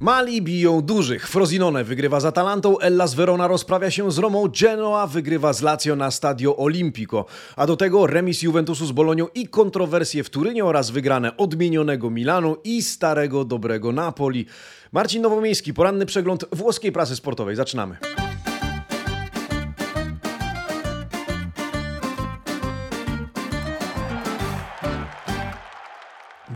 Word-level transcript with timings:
Mali 0.00 0.42
biją 0.42 0.80
dużych. 0.80 1.28
Frosinone 1.28 1.84
wygrywa 1.84 2.20
z 2.20 2.24
Atalantą, 2.24 2.78
Ellas 2.78 3.14
Verona 3.14 3.48
rozprawia 3.48 3.90
się 3.90 4.12
z 4.12 4.18
Romą, 4.18 4.48
Genoa 4.60 5.06
wygrywa 5.06 5.52
z 5.52 5.62
Lazio 5.62 5.96
na 5.96 6.10
Stadio 6.10 6.56
Olimpico. 6.56 7.24
A 7.56 7.66
do 7.66 7.76
tego 7.76 8.06
remis 8.06 8.42
Juventusu 8.42 8.86
z 8.86 8.92
Bolonią 8.92 9.26
i 9.34 9.48
kontrowersje 9.48 10.24
w 10.24 10.30
Turynie 10.30 10.64
oraz 10.64 10.90
wygrane 10.90 11.36
odmienionego 11.36 12.10
Milanu 12.10 12.56
i 12.64 12.82
starego 12.82 13.44
dobrego 13.44 13.92
Napoli. 13.92 14.46
Marcin 14.92 15.22
Nowomiejski, 15.22 15.74
poranny 15.74 16.06
przegląd 16.06 16.44
włoskiej 16.52 16.92
prasy 16.92 17.16
sportowej. 17.16 17.56
Zaczynamy. 17.56 17.96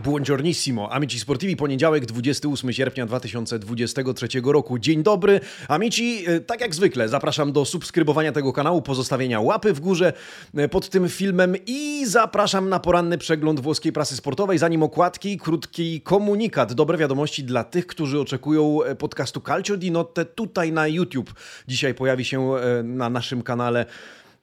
Buongiornissimo, 0.09 0.91
amici 0.93 1.19
sportivi, 1.19 1.55
poniedziałek 1.55 2.05
28 2.05 2.73
sierpnia 2.73 3.05
2023 3.05 4.27
roku. 4.43 4.79
Dzień 4.79 5.03
dobry, 5.03 5.39
amici, 5.67 6.23
e, 6.27 6.39
tak 6.39 6.61
jak 6.61 6.75
zwykle 6.75 7.09
zapraszam 7.09 7.51
do 7.51 7.65
subskrybowania 7.65 8.31
tego 8.31 8.53
kanału, 8.53 8.81
pozostawienia 8.81 9.41
łapy 9.41 9.73
w 9.73 9.79
górze 9.79 10.13
e, 10.55 10.69
pod 10.69 10.89
tym 10.89 11.09
filmem 11.09 11.55
i 11.67 12.05
zapraszam 12.05 12.69
na 12.69 12.79
poranny 12.79 13.17
przegląd 13.17 13.59
włoskiej 13.59 13.91
prasy 13.91 14.15
sportowej. 14.15 14.57
Zanim 14.57 14.83
okładki, 14.83 15.37
krótki 15.37 16.01
komunikat, 16.01 16.73
dobre 16.73 16.97
wiadomości 16.97 17.43
dla 17.43 17.63
tych, 17.63 17.87
którzy 17.87 18.19
oczekują 18.19 18.83
e, 18.83 18.95
podcastu 18.95 19.41
Calcio 19.41 19.77
di 19.77 19.91
Notte 19.91 20.25
tutaj 20.25 20.71
na 20.71 20.87
YouTube. 20.87 21.33
Dzisiaj 21.67 21.93
pojawi 21.93 22.25
się 22.25 22.51
na 22.83 23.09
naszym 23.09 23.41
kanale 23.41 23.85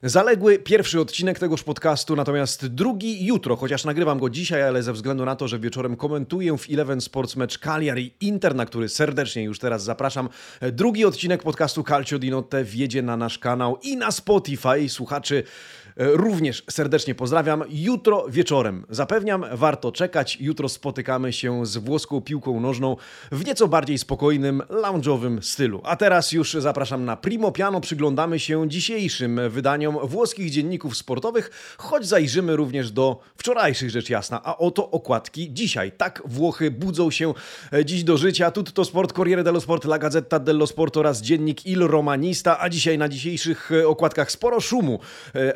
Zaległy 0.03 0.59
pierwszy 0.59 1.01
odcinek 1.01 1.39
tegoż 1.39 1.63
podcastu, 1.63 2.15
natomiast 2.15 2.67
drugi 2.67 3.25
jutro, 3.25 3.55
chociaż 3.55 3.85
nagrywam 3.85 4.19
go 4.19 4.29
dzisiaj, 4.29 4.63
ale 4.63 4.83
ze 4.83 4.93
względu 4.93 5.25
na 5.25 5.35
to, 5.35 5.47
że 5.47 5.59
wieczorem 5.59 5.95
komentuję 5.95 6.57
w 6.57 6.69
Eleven 6.69 7.01
Sports 7.01 7.35
Match 7.35 7.57
Cagliari 7.57 8.13
Inter, 8.21 8.55
na 8.55 8.65
który 8.65 8.89
serdecznie 8.89 9.43
już 9.43 9.59
teraz 9.59 9.83
zapraszam. 9.83 10.29
Drugi 10.71 11.05
odcinek 11.05 11.43
podcastu 11.43 11.83
Calcio 11.83 12.19
di 12.19 12.31
Notte 12.31 12.63
wjedzie 12.63 13.01
na 13.01 13.17
nasz 13.17 13.39
kanał 13.39 13.79
i 13.83 13.97
na 13.97 14.11
Spotify. 14.11 14.89
Słuchaczy 14.89 15.43
również 15.97 16.63
serdecznie 16.69 17.15
pozdrawiam. 17.15 17.63
Jutro 17.69 18.25
wieczorem, 18.29 18.85
zapewniam, 18.89 19.45
warto 19.51 19.91
czekać. 19.91 20.37
Jutro 20.41 20.69
spotykamy 20.69 21.33
się 21.33 21.65
z 21.65 21.77
włoską 21.77 22.21
piłką 22.21 22.59
nożną 22.59 22.95
w 23.31 23.45
nieco 23.45 23.67
bardziej 23.67 23.97
spokojnym, 23.97 24.61
lounge'owym 24.69 25.41
stylu. 25.41 25.81
A 25.83 25.95
teraz 25.95 26.31
już 26.31 26.53
zapraszam 26.53 27.05
na 27.05 27.17
Primo 27.17 27.51
Piano. 27.51 27.81
Przyglądamy 27.81 28.39
się 28.39 28.69
dzisiejszym 28.69 29.39
wydaniom 29.49 29.97
włoskich 30.03 30.51
dzienników 30.51 30.97
sportowych, 30.97 31.75
choć 31.77 32.07
zajrzymy 32.07 32.55
również 32.55 32.91
do 32.91 33.19
wczorajszych 33.37 33.89
rzecz 33.89 34.09
jasna. 34.09 34.41
A 34.43 34.57
oto 34.57 34.91
okładki 34.91 35.53
dzisiaj. 35.53 35.91
Tak 35.91 36.21
Włochy 36.25 36.71
budzą 36.71 37.11
się 37.11 37.33
e, 37.73 37.85
dziś 37.85 38.03
do 38.03 38.17
życia. 38.17 38.51
Tutto 38.51 38.85
Sport, 38.85 39.13
Corriere 39.13 39.43
dello 39.43 39.61
Sport, 39.61 39.85
La 39.85 39.99
Gazzetta 39.99 40.39
dello 40.39 40.67
Sport 40.67 40.97
oraz 40.97 41.21
dziennik 41.21 41.65
Il 41.65 41.79
Romanista. 41.79 42.59
A 42.59 42.69
dzisiaj 42.69 42.97
na 42.97 43.09
dzisiejszych 43.09 43.71
e, 43.71 43.87
okładkach 43.87 44.31
sporo 44.31 44.59
szumu 44.59 44.99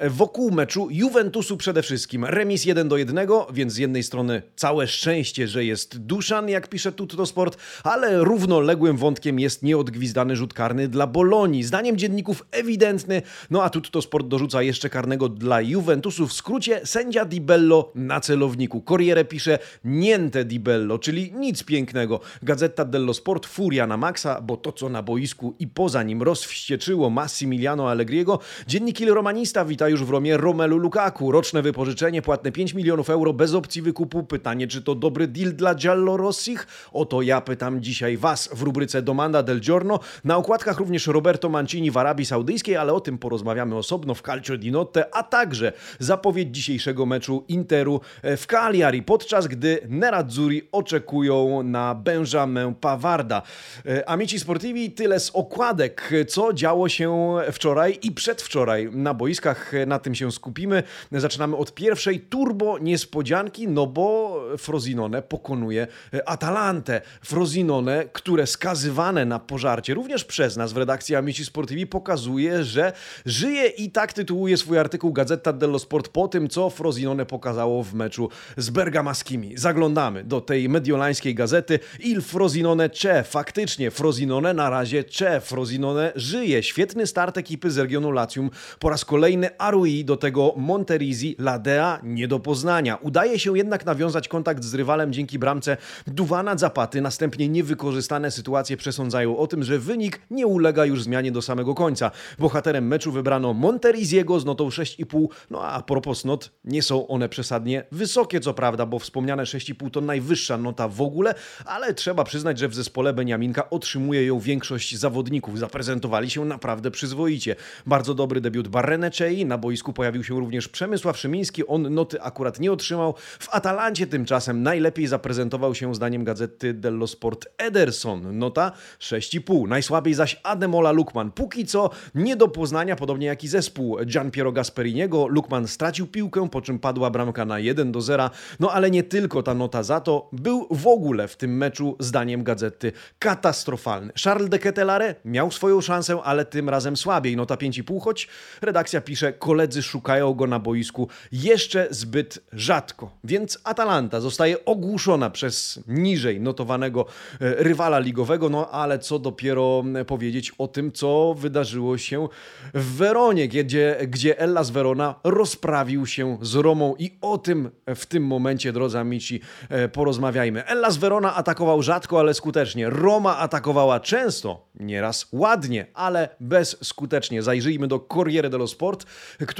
wokół 0.09 0.31
wokół 0.32 0.52
meczu 0.52 0.88
Juventusu 0.92 1.58
przede 1.58 1.82
wszystkim. 1.82 2.26
Remis 2.26 2.66
1 2.66 2.88
do 2.88 2.98
1, 2.98 3.28
więc 3.54 3.74
z 3.74 3.78
jednej 3.78 4.04
strony 4.04 4.42
całe 4.56 4.88
szczęście, 4.88 5.48
że 5.48 5.66
jest 5.66 5.98
Duszan, 5.98 6.50
jak 6.50 6.68
pisze 6.68 6.92
Tutto 6.92 7.26
Sport, 7.26 7.58
ale 7.84 8.23
równoległym 8.23 8.98
wątkiem 8.98 9.40
jest 9.40 9.64
nieodgwizdany 9.64 10.36
rzut 10.36 10.54
karny 10.54 10.88
dla 10.88 11.08
Bolonii. 11.08 11.64
Zdaniem 11.64 11.98
dzienników 11.98 12.46
ewidentny, 12.52 13.22
no 13.50 13.64
a 13.64 13.70
Tutto 13.70 14.02
Sport 14.02 14.28
dorzuca 14.28 14.62
jeszcze 14.62 14.90
karnego 14.90 15.30
dla 15.30 15.62
Juventusu. 15.62 16.28
W 16.28 16.34
skrócie 16.34 16.82
sędzia 16.86 17.26
Di 17.26 17.42
Bello 17.42 17.92
na 17.95 18.20
celowniku. 18.20 18.82
Corriere 18.82 19.26
pisze 19.26 19.60
niente 19.84 20.45
Di 20.45 20.60
Bello, 20.60 21.00
czyli 21.00 21.34
nic 21.34 21.64
pięknego. 21.64 22.20
Gazeta 22.44 22.86
dello 22.86 23.14
Sport 23.14 23.45
furia 23.45 23.88
na 23.88 23.98
maksa, 23.98 24.42
bo 24.42 24.58
to 24.58 24.72
co 24.72 24.90
na 24.90 25.04
boisku 25.04 25.56
i 25.60 25.68
poza 25.68 26.04
nim 26.04 26.22
rozwścieczyło 26.22 27.10
Massimiliano 27.10 27.89
Allegriego. 27.89 28.39
Dziennik 28.67 29.02
Il 29.02 29.14
Romanista 29.14 29.66
wita 29.66 29.89
już 29.89 30.04
w 30.04 30.10
Romie 30.10 30.20
Romelu 30.30 30.77
Lukaku. 30.77 31.32
Roczne 31.32 31.61
wypożyczenie 31.61 32.21
płatne 32.21 32.52
5 32.52 32.73
milionów 32.73 33.09
euro 33.09 33.33
bez 33.33 33.54
opcji 33.54 33.82
wykupu. 33.82 34.23
Pytanie, 34.23 34.67
czy 34.67 34.82
to 34.82 34.95
dobry 34.95 35.27
deal 35.27 35.54
dla 35.54 35.76
Giallorossich? 35.76 36.67
Oto 36.93 37.21
ja 37.21 37.42
pytam 37.42 37.82
dzisiaj 37.82 38.17
Was 38.17 38.49
w 38.54 38.61
rubryce 38.61 39.02
Domanda 39.02 39.43
del 39.43 39.60
Giorno. 39.60 39.99
Na 40.23 40.37
okładkach 40.37 40.77
również 40.77 41.08
Roberto 41.08 41.49
Mancini 41.49 41.92
w 41.92 41.98
Arabii 41.98 42.26
Saudyjskiej, 42.26 42.77
ale 42.77 42.93
o 42.93 42.99
tym 43.02 43.17
porozmawiamy 43.17 43.76
osobno 43.76 44.14
w 44.15 44.21
Calcio 44.21 44.58
di 44.58 44.71
Notte, 44.71 45.15
a 45.15 45.23
także 45.23 45.73
zapowiedź 45.99 46.55
dzisiejszego 46.55 47.05
meczu 47.05 47.43
Interu 47.48 48.02
w 48.23 48.45
Cagliari, 48.48 49.04
podczas 49.04 49.48
gdy 49.48 49.80
Nerazzurri 49.87 50.67
oczekują 50.71 51.64
na 51.64 51.95
Benjamin 51.95 52.76
Pavarda. 52.76 53.42
E, 53.86 54.10
amici 54.10 54.39
Sportivi, 54.39 54.92
tyle 54.92 55.20
z 55.20 55.30
okładek, 55.30 56.11
co 56.27 56.54
działo 56.54 56.89
się 56.89 57.36
wczoraj 57.52 57.99
i 58.02 58.11
przedwczoraj 58.11 58.89
na 58.92 59.14
boiskach 59.14 59.71
na 59.87 59.99
tym 59.99 60.11
się 60.16 60.32
skupimy. 60.32 60.83
Zaczynamy 61.11 61.55
od 61.58 61.73
pierwszej 61.73 62.20
turbo 62.20 62.80
niespodzianki, 62.80 63.67
no 63.67 63.88
bo 63.88 64.39
Frosinone 64.58 65.22
pokonuje 65.22 65.88
Atalantę. 66.26 67.02
Frosinone, 67.23 68.05
które 68.14 68.48
skazywane 68.48 69.26
na 69.26 69.39
pożarcie 69.39 69.94
również 69.94 70.26
przez 70.26 70.58
nas 70.58 70.73
w 70.73 70.77
redakcji 70.77 71.16
Amici 71.16 71.45
Sportivi 71.45 71.88
pokazuje, 71.88 72.64
że 72.64 72.94
żyje 73.26 73.67
i 73.67 73.92
tak 73.92 74.14
tytułuje 74.14 74.58
swój 74.58 74.77
artykuł 74.77 75.14
Gazeta 75.14 75.54
dello 75.54 75.80
Sport 75.80 76.08
po 76.08 76.28
tym, 76.28 76.49
co 76.49 76.70
Frosinone 76.70 77.26
pokazało 77.26 77.83
w 77.83 77.93
meczu 77.93 78.30
z 78.58 78.70
bergamaskimi. 78.70 79.58
Zaglądamy 79.58 80.23
do 80.23 80.42
tej 80.42 80.70
mediolańskiej 80.70 81.36
gazety. 81.36 81.80
Il 81.99 82.22
Frosinone 82.22 82.89
c'è. 82.89 83.23
Faktycznie 83.23 83.92
Frosinone 83.92 84.54
na 84.54 84.70
razie 84.70 85.04
c'è. 85.04 85.42
Frosinone 85.42 86.11
żyje. 86.16 86.64
Świetny 86.64 87.08
start 87.08 87.38
ekipy 87.38 87.72
z 87.72 87.78
regionu 87.78 88.11
Latium. 88.11 88.49
Po 88.80 88.89
raz 88.89 89.05
kolejny 89.05 89.58
Arui 89.58 90.01
do 90.06 90.17
tego 90.17 90.54
Monterizi, 90.58 91.36
Ladea 91.39 92.00
nie 92.04 92.28
do 92.28 92.39
poznania. 92.39 92.95
Udaje 92.95 93.39
się 93.39 93.58
jednak 93.58 93.86
nawiązać 93.86 94.28
kontakt 94.28 94.64
z 94.64 94.73
rywalem 94.73 95.14
dzięki 95.14 95.39
bramce 95.39 95.78
Duwana 96.08 96.58
Zapaty. 96.58 97.02
Następnie 97.02 97.50
niewykorzystane 97.50 98.32
sytuacje 98.32 98.78
przesądzają 98.78 99.38
o 99.38 99.48
tym, 99.48 99.64
że 99.64 99.80
wynik 99.80 100.22
nie 100.32 100.48
ulega 100.48 100.86
już 100.86 101.04
zmianie 101.04 101.32
do 101.32 101.42
samego 101.42 101.76
końca. 101.76 102.11
Bohaterem 102.40 102.88
meczu 102.88 103.11
wybrano 103.11 103.54
Monteriziego 103.54 104.40
z 104.40 104.45
notą 104.45 104.70
6,5. 104.70 105.28
No 105.50 105.64
a 105.64 105.82
propos 105.82 106.26
not, 106.26 106.52
nie 106.66 106.82
są 106.82 107.08
one 107.08 107.30
przesadnie 107.30 107.86
wysokie, 107.92 108.40
co 108.40 108.54
prawda, 108.54 108.86
bo 108.86 109.00
wspomniane 109.00 109.44
6,5 109.44 109.92
to 109.92 110.02
najwyższa 110.02 110.58
nota 110.58 110.88
w 110.88 111.02
ogóle, 111.02 111.34
ale 111.66 111.94
trzeba 111.94 112.23
przyznać, 112.23 112.60
że 112.60 112.67
w 112.67 112.76
zespole 112.76 113.14
Beniaminka 113.14 113.70
otrzymuje 113.70 114.26
ją 114.26 114.40
większość 114.40 114.98
zawodników. 114.98 115.60
Zaprezentowali 115.60 116.30
się 116.30 116.45
naprawdę 116.45 116.92
przyzwoicie. 116.92 117.56
Bardzo 117.86 118.14
dobry 118.14 118.42
debiut 118.42 118.67
Barreneczei, 118.67 119.45
na 119.45 119.58
boisku 119.58 119.80
pojawił 119.83 120.23
się 120.23 120.39
również 120.39 120.67
Przemysław 120.67 121.17
Szymiński. 121.17 121.67
On 121.67 121.93
noty 121.93 122.21
akurat 122.21 122.59
nie 122.59 122.71
otrzymał. 122.71 123.14
W 123.39 123.49
Atalancie 123.49 124.08
tymczasem 124.08 124.64
najlepiej 124.64 125.08
zaprezentował 125.08 125.75
się 125.75 125.95
zdaniem 125.95 126.23
gazety 126.23 126.73
dello 126.73 127.08
Sport 127.08 127.47
Ederson. 127.58 128.38
Nota 128.38 128.71
6,5. 129.00 129.68
Najsłabiej 129.68 130.13
zaś 130.13 130.39
Ademola 130.44 130.92
Lukman. 130.92 131.31
Póki 131.31 131.65
co 131.65 131.89
nie 132.15 132.36
do 132.36 132.47
poznania, 132.47 132.95
podobnie 132.95 133.27
jak 133.27 133.44
i 133.44 133.47
zespół 133.47 133.97
Gian 134.06 134.31
Piero 134.31 134.51
Gasperiniego. 134.51 135.27
Lukman 135.27 135.68
stracił 135.68 136.07
piłkę, 136.07 136.50
po 136.50 136.62
czym 136.62 136.80
padła 136.80 137.09
bramka 137.09 137.45
na 137.45 137.59
1 137.59 137.92
do 137.92 138.01
0. 138.01 138.30
No 138.59 138.71
ale 138.71 138.92
nie 138.92 139.03
tylko 139.03 139.44
ta 139.44 139.53
nota 139.53 139.83
za 139.83 140.01
to. 140.01 140.30
Był 140.31 140.68
w 140.71 140.88
ogóle 140.88 141.27
w 141.27 141.38
tym 141.38 141.57
meczu 141.57 141.95
zdaniem 142.00 142.44
gazety 142.44 142.92
katastrofalny. 143.19 144.13
Charles 144.24 144.50
de 144.50 144.59
Ketelare 144.59 145.15
miał 145.25 145.51
swoją 145.51 145.81
szansę, 145.81 146.19
ale 146.24 146.45
tym 146.45 146.69
razem 146.69 146.98
słabiej. 146.98 147.36
Nota 147.36 147.56
5,5, 147.56 148.01
choć 148.01 148.27
redakcja 148.62 149.01
pisze 149.01 149.33
koledzy 149.33 149.70
szukają 149.74 150.33
go 150.33 150.48
na 150.48 150.59
boisku 150.59 151.07
jeszcze 151.31 151.88
zbyt 151.89 152.39
rzadko. 152.54 153.12
Więc 153.24 153.59
Atalanta 153.63 154.19
zostaje 154.19 154.65
ogłuszona 154.65 155.30
przez 155.30 155.80
niżej 155.88 156.42
notowanego 156.42 157.06
e, 157.06 157.06
rywala 157.40 158.00
ligowego, 158.00 158.50
no 158.50 158.72
ale 158.72 159.00
co 159.00 159.19
dopiero 159.19 159.84
powiedzieć 160.07 160.51
o 160.57 160.68
tym, 160.68 160.92
co 160.92 161.36
wydarzyło 161.38 161.98
się 161.98 162.28
w 162.74 162.96
Weronie, 162.96 163.48
gdzie, 163.48 163.98
gdzie 164.07 164.40
Ellas 164.40 164.69
Verona 164.69 165.16
rozprawił 165.24 166.06
się 166.06 166.38
z 166.42 166.56
Romą 166.56 166.96
i 167.00 167.18
o 167.22 167.38
tym 167.38 167.69
w 167.96 168.06
tym 168.06 168.25
momencie, 168.25 168.74
drodzy 168.74 169.00
amici, 169.00 169.42
e, 169.69 169.90
porozmawiajmy. 169.90 170.66
Ellas 170.66 170.98
Verona 170.98 171.36
atakował 171.36 171.81
rzadko, 171.81 172.19
ale 172.19 172.34
skutecznie. 172.34 172.90
Roma 172.90 173.38
atakowała 173.38 174.00
często, 174.00 174.68
nieraz 174.75 175.28
ładnie, 175.31 175.86
ale 175.94 176.30
bezskutecznie. 176.40 177.44
Zajrzyjmy 177.44 177.88
do 177.88 178.00
Corriere 178.00 178.50
dello 178.50 178.68
Sport, 178.68 179.06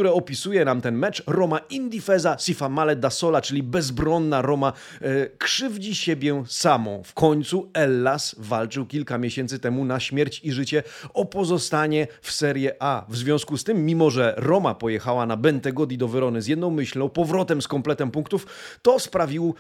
które 0.01 0.13
opisuje 0.13 0.65
nam 0.65 0.81
ten 0.81 0.95
mecz. 0.95 1.24
Roma 1.27 1.59
indifesa 1.69 2.38
si 2.39 2.53
fa 2.53 2.69
male 2.69 2.95
da 2.95 3.09
sola, 3.09 3.42
czyli 3.42 3.63
bezbronna 3.63 4.42
Roma 4.42 4.74
e, 5.01 5.27
krzywdzi 5.38 5.95
siebie 5.95 6.44
samą. 6.48 7.03
W 7.03 7.13
końcu 7.13 7.69
Ellas 7.74 8.36
walczył 8.38 8.86
kilka 8.86 9.18
miesięcy 9.18 9.59
temu 9.59 9.86
na 9.86 10.00
śmierć 10.00 10.42
i 10.44 10.51
życie 10.51 10.83
o 11.13 11.25
pozostanie 11.25 12.07
w 12.21 12.31
Serie 12.31 12.75
A. 12.80 13.06
W 13.09 13.18
związku 13.18 13.57
z 13.57 13.63
tym 13.63 13.86
mimo 13.86 14.09
że 14.09 14.33
Roma 14.38 14.75
pojechała 14.75 15.25
na 15.25 15.38
Bentegodi 15.38 15.98
do 15.98 16.07
Werony 16.07 16.42
z 16.42 16.48
jedną 16.48 16.69
myślą, 16.69 17.09
powrotem 17.09 17.62
z 17.62 17.68
kompletem 17.68 18.12
punktów, 18.12 18.48
to 18.81 19.00
sprawił, 19.00 19.56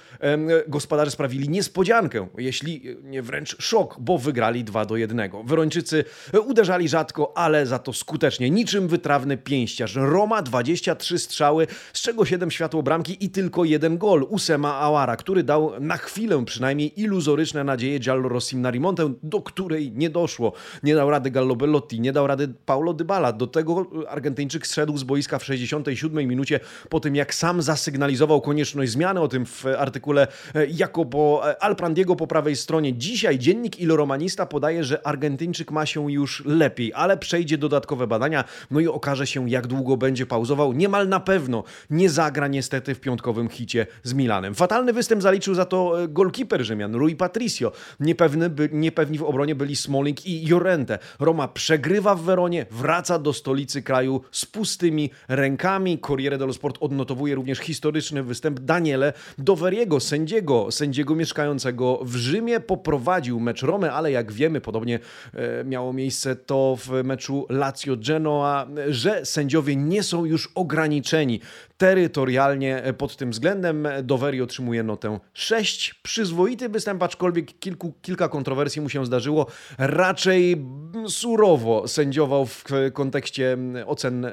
gospodarze 0.67 1.11
sprawili 1.11 1.49
niespodziankę, 1.49 2.27
jeśli 2.37 2.97
nie 3.03 3.21
wręcz 3.21 3.63
szok, 3.63 3.97
bo 3.99 4.17
wygrali 4.17 4.63
2 4.63 4.85
do 4.85 4.97
1. 4.97 5.31
Werończycy 5.43 6.05
uderzali 6.45 6.89
rzadko, 6.89 7.37
ale 7.37 7.65
za 7.65 7.79
to 7.79 7.93
skutecznie, 7.93 8.49
niczym 8.49 8.87
wytrawny 8.87 9.37
pięściarz. 9.37 9.95
Roma 9.95 10.30
23 10.41 11.19
strzały, 11.19 11.67
z 11.93 12.01
czego 12.01 12.25
7 12.25 12.51
światło 12.51 12.83
bramki 12.83 13.25
i 13.25 13.29
tylko 13.29 13.65
jeden 13.65 13.97
gol 13.97 14.25
Usema 14.29 14.75
Awara, 14.75 15.15
który 15.15 15.43
dał 15.43 15.79
na 15.79 15.97
chwilę 15.97 16.45
przynajmniej 16.45 17.01
iluzoryczne 17.01 17.63
nadzieje 17.63 17.99
Giallo 17.99 18.29
Rossim 18.29 18.61
na 18.61 18.71
remontę, 18.71 19.13
do 19.23 19.41
której 19.41 19.91
nie 19.91 20.09
doszło. 20.09 20.53
Nie 20.83 20.95
dał 20.95 21.09
rady 21.09 21.31
Gallo 21.31 21.55
Bellotti, 21.55 22.01
nie 22.01 22.13
dał 22.13 22.27
rady 22.27 22.53
Paulo 22.65 22.93
Dybala. 22.93 23.33
Do 23.33 23.47
tego 23.47 23.85
Argentyńczyk 24.09 24.67
zszedł 24.67 24.97
z 24.97 25.03
boiska 25.03 25.39
w 25.39 25.43
67 25.45 26.27
minucie 26.27 26.59
po 26.89 26.99
tym, 26.99 27.15
jak 27.15 27.33
sam 27.33 27.61
zasygnalizował 27.61 28.41
konieczność 28.41 28.91
zmiany. 28.91 29.19
O 29.19 29.27
tym 29.27 29.45
w 29.45 29.65
artykule 29.65 30.27
e, 30.55 30.67
Jacopo 30.67 31.41
e, 31.49 31.63
Alprandiego 31.63 32.15
po 32.15 32.27
prawej 32.27 32.55
stronie. 32.55 32.93
Dzisiaj 32.93 33.39
dziennik 33.39 33.79
Il 33.79 33.91
Romanista 33.91 34.45
podaje, 34.45 34.83
że 34.83 35.07
Argentyńczyk 35.07 35.71
ma 35.71 35.85
się 35.85 36.11
już 36.11 36.45
lepiej, 36.45 36.93
ale 36.93 37.17
przejdzie 37.17 37.57
dodatkowe 37.57 38.07
badania, 38.07 38.43
no 38.71 38.79
i 38.79 38.87
okaże 38.87 39.27
się, 39.27 39.49
jak 39.49 39.67
długo 39.67 39.97
będzie 39.97 40.20
pauzował. 40.25 40.73
Niemal 40.73 41.09
na 41.09 41.19
pewno 41.19 41.63
nie 41.89 42.09
zagra 42.09 42.47
niestety 42.47 42.95
w 42.95 42.99
piątkowym 42.99 43.49
hicie 43.49 43.87
z 44.03 44.13
Milanem. 44.13 44.55
Fatalny 44.55 44.93
występ 44.93 45.21
zaliczył 45.21 45.55
za 45.55 45.65
to 45.65 46.03
e, 46.03 46.07
golkiper 46.07 46.65
Rzymian, 46.65 46.95
Rui 46.95 47.15
Patricio. 47.15 47.71
Niepewny 47.99 48.49
by, 48.49 48.69
niepewni 48.71 49.17
w 49.17 49.23
obronie 49.23 49.55
byli 49.55 49.75
Smalling 49.75 50.25
i 50.25 50.47
Jorente. 50.47 50.99
Roma 51.19 51.47
przegrywa 51.47 52.15
w 52.15 52.21
Weronie, 52.21 52.65
wraca 52.71 53.19
do 53.19 53.33
stolicy 53.33 53.81
kraju 53.81 54.21
z 54.31 54.45
pustymi 54.45 55.09
rękami. 55.27 55.99
Corriere 55.99 56.37
dello 56.37 56.53
Sport 56.53 56.77
odnotowuje 56.79 57.35
również 57.35 57.59
historyczny 57.59 58.23
występ 58.23 58.59
Daniele 58.59 59.13
Doveriego, 59.37 59.99
sędziego, 59.99 60.71
sędziego 60.71 61.15
mieszkającego 61.15 61.99
w 62.01 62.15
Rzymie. 62.15 62.59
Poprowadził 62.59 63.39
mecz 63.39 63.61
Romy, 63.63 63.91
ale 63.91 64.11
jak 64.11 64.31
wiemy, 64.31 64.61
podobnie 64.61 64.99
e, 65.33 65.63
miało 65.63 65.93
miejsce 65.93 66.35
to 66.35 66.77
w 66.85 67.03
meczu 67.03 67.45
Lazio-Genoa, 67.49 68.65
że 68.89 69.25
sędziowie 69.25 69.75
nie 69.75 70.03
są 70.11 70.25
już 70.25 70.49
ograniczeni 70.55 71.39
terytorialnie 71.81 72.83
pod 72.97 73.15
tym 73.15 73.31
względem. 73.31 73.87
Doveri 74.03 74.41
otrzymuje 74.41 74.83
notę 74.83 75.19
6. 75.33 75.93
Przyzwoity 75.93 76.69
występ, 76.69 77.03
aczkolwiek 77.03 77.59
kilku, 77.59 77.93
kilka 78.01 78.29
kontrowersji 78.29 78.81
mu 78.81 78.89
się 78.89 79.05
zdarzyło. 79.05 79.47
Raczej 79.77 80.65
surowo 81.07 81.87
sędziował 81.87 82.45
w 82.45 82.63
kontekście 82.93 83.57
ocen 83.85 84.25
e, 84.25 84.31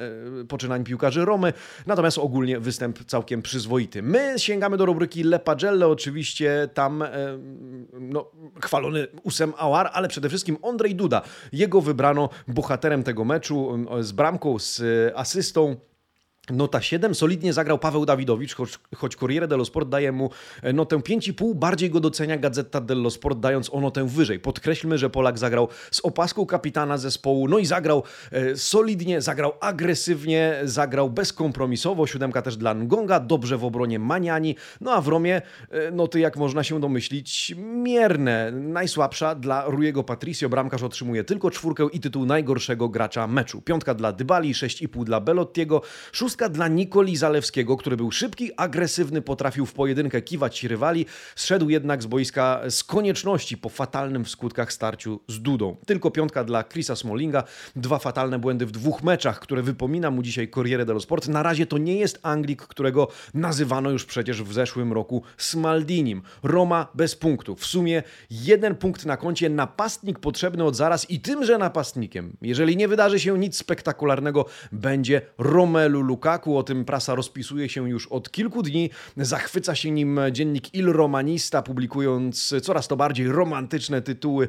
poczynań 0.48 0.84
piłkarzy 0.84 1.24
Romy, 1.24 1.52
natomiast 1.86 2.18
ogólnie 2.18 2.60
występ 2.60 3.04
całkiem 3.04 3.42
przyzwoity. 3.42 4.02
My 4.02 4.34
sięgamy 4.36 4.76
do 4.76 4.86
rubryki 4.86 5.22
Le 5.22 5.38
Pagelle, 5.38 5.86
oczywiście 5.86 6.68
tam 6.74 7.02
e, 7.02 7.08
no, 8.00 8.30
chwalony 8.62 9.06
Usem 9.22 9.52
Awar, 9.58 9.90
ale 9.92 10.08
przede 10.08 10.28
wszystkim 10.28 10.56
Andrzej 10.68 10.94
Duda. 10.94 11.22
Jego 11.52 11.80
wybrano 11.80 12.28
bohaterem 12.48 13.02
tego 13.02 13.24
meczu 13.24 13.86
z 14.00 14.12
bramką, 14.12 14.58
z 14.58 14.82
asystą. 15.16 15.87
Nota 16.50 16.80
7. 16.80 17.14
Solidnie 17.14 17.52
zagrał 17.52 17.78
Paweł 17.78 18.06
Dawidowicz, 18.06 18.54
choć, 18.54 18.78
choć 18.96 19.16
Corriere 19.16 19.48
dello 19.48 19.64
Sport 19.64 19.88
daje 19.88 20.12
mu 20.12 20.30
e, 20.62 20.72
notę 20.72 20.96
5,5. 20.96 21.54
Bardziej 21.54 21.90
go 21.90 22.00
docenia 22.00 22.38
Gazeta 22.38 22.80
dello 22.80 23.10
Sport, 23.10 23.40
dając 23.40 23.74
o 23.74 23.80
notę 23.80 24.06
wyżej. 24.06 24.40
Podkreślmy, 24.40 24.98
że 24.98 25.10
Polak 25.10 25.38
zagrał 25.38 25.68
z 25.90 26.00
opaską 26.00 26.46
kapitana 26.46 26.98
zespołu, 26.98 27.48
no 27.48 27.58
i 27.58 27.66
zagrał 27.66 28.02
e, 28.32 28.56
solidnie, 28.56 29.20
zagrał 29.20 29.52
agresywnie, 29.60 30.60
zagrał 30.64 31.10
bezkompromisowo. 31.10 32.06
Siódemka 32.06 32.42
też 32.42 32.56
dla 32.56 32.74
Ngonga, 32.74 33.20
dobrze 33.20 33.58
w 33.58 33.64
obronie 33.64 33.98
Maniani. 33.98 34.56
No 34.80 34.92
a 34.92 35.00
w 35.00 35.08
Romie 35.08 35.42
e, 35.70 35.90
noty, 35.90 36.20
jak 36.20 36.36
można 36.36 36.64
się 36.64 36.80
domyślić, 36.80 37.54
mierne. 37.56 38.52
Najsłabsza 38.52 39.34
dla 39.34 39.64
Rujego 39.64 40.04
Patricio. 40.04 40.48
Bramkarz 40.48 40.82
otrzymuje 40.82 41.24
tylko 41.24 41.50
czwórkę 41.50 41.86
i 41.92 42.00
tytuł 42.00 42.26
najgorszego 42.26 42.88
gracza 42.88 43.26
meczu. 43.26 43.62
Piątka 43.62 43.94
dla 43.94 44.12
Dybali, 44.12 44.54
6,5 44.54 45.04
dla 45.04 45.20
Belottiego, 45.20 45.82
szóstka 46.12 46.37
Szóstka 46.38 46.54
dla 46.54 46.68
Nikoli 46.68 47.16
Zalewskiego, 47.16 47.76
który 47.76 47.96
był 47.96 48.10
szybki, 48.10 48.50
agresywny, 48.56 49.22
potrafił 49.22 49.66
w 49.66 49.72
pojedynkę 49.72 50.22
kiwać 50.22 50.64
rywali, 50.64 51.06
zszedł 51.36 51.68
jednak 51.68 52.02
z 52.02 52.06
boiska 52.06 52.60
z 52.70 52.84
konieczności 52.84 53.56
po 53.56 53.68
fatalnym 53.68 54.24
w 54.24 54.30
skutkach 54.30 54.72
starciu 54.72 55.20
z 55.28 55.40
Dudą. 55.40 55.76
Tylko 55.86 56.10
piątka 56.10 56.44
dla 56.44 56.64
Chrisa 56.64 56.96
Smallinga, 56.96 57.44
dwa 57.76 57.98
fatalne 57.98 58.38
błędy 58.38 58.66
w 58.66 58.70
dwóch 58.70 59.02
meczach, 59.02 59.40
które 59.40 59.62
wypomina 59.62 60.10
mu 60.10 60.22
dzisiaj 60.22 60.48
Corriere 60.48 60.84
dello 60.84 61.00
Sport. 61.00 61.28
Na 61.28 61.42
razie 61.42 61.66
to 61.66 61.78
nie 61.78 61.96
jest 61.96 62.18
Anglik, 62.22 62.62
którego 62.62 63.08
nazywano 63.34 63.90
już 63.90 64.04
przecież 64.04 64.42
w 64.42 64.52
zeszłym 64.52 64.92
roku 64.92 65.22
Smaldinim. 65.36 66.22
Roma 66.42 66.86
bez 66.94 67.16
punktów. 67.16 67.60
W 67.60 67.66
sumie 67.66 68.02
jeden 68.30 68.74
punkt 68.74 69.06
na 69.06 69.16
koncie, 69.16 69.48
napastnik 69.50 70.18
potrzebny 70.18 70.64
od 70.64 70.76
zaraz 70.76 71.10
i 71.10 71.20
tymże 71.20 71.58
napastnikiem, 71.58 72.36
jeżeli 72.42 72.76
nie 72.76 72.88
wydarzy 72.88 73.20
się 73.20 73.38
nic 73.38 73.56
spektakularnego, 73.56 74.46
będzie 74.72 75.22
Romelu 75.38 76.00
Lukaku 76.00 76.27
Lukaku, 76.28 76.58
o 76.58 76.62
tym 76.62 76.84
prasa 76.84 77.14
rozpisuje 77.14 77.68
się 77.68 77.90
już 77.90 78.06
od 78.06 78.30
kilku 78.30 78.62
dni. 78.62 78.90
Zachwyca 79.16 79.74
się 79.74 79.90
nim 79.90 80.20
dziennik 80.32 80.74
Il 80.74 80.92
Romanista, 80.92 81.62
publikując 81.62 82.54
coraz 82.62 82.88
to 82.88 82.96
bardziej 82.96 83.28
romantyczne 83.28 84.02
tytuły 84.02 84.48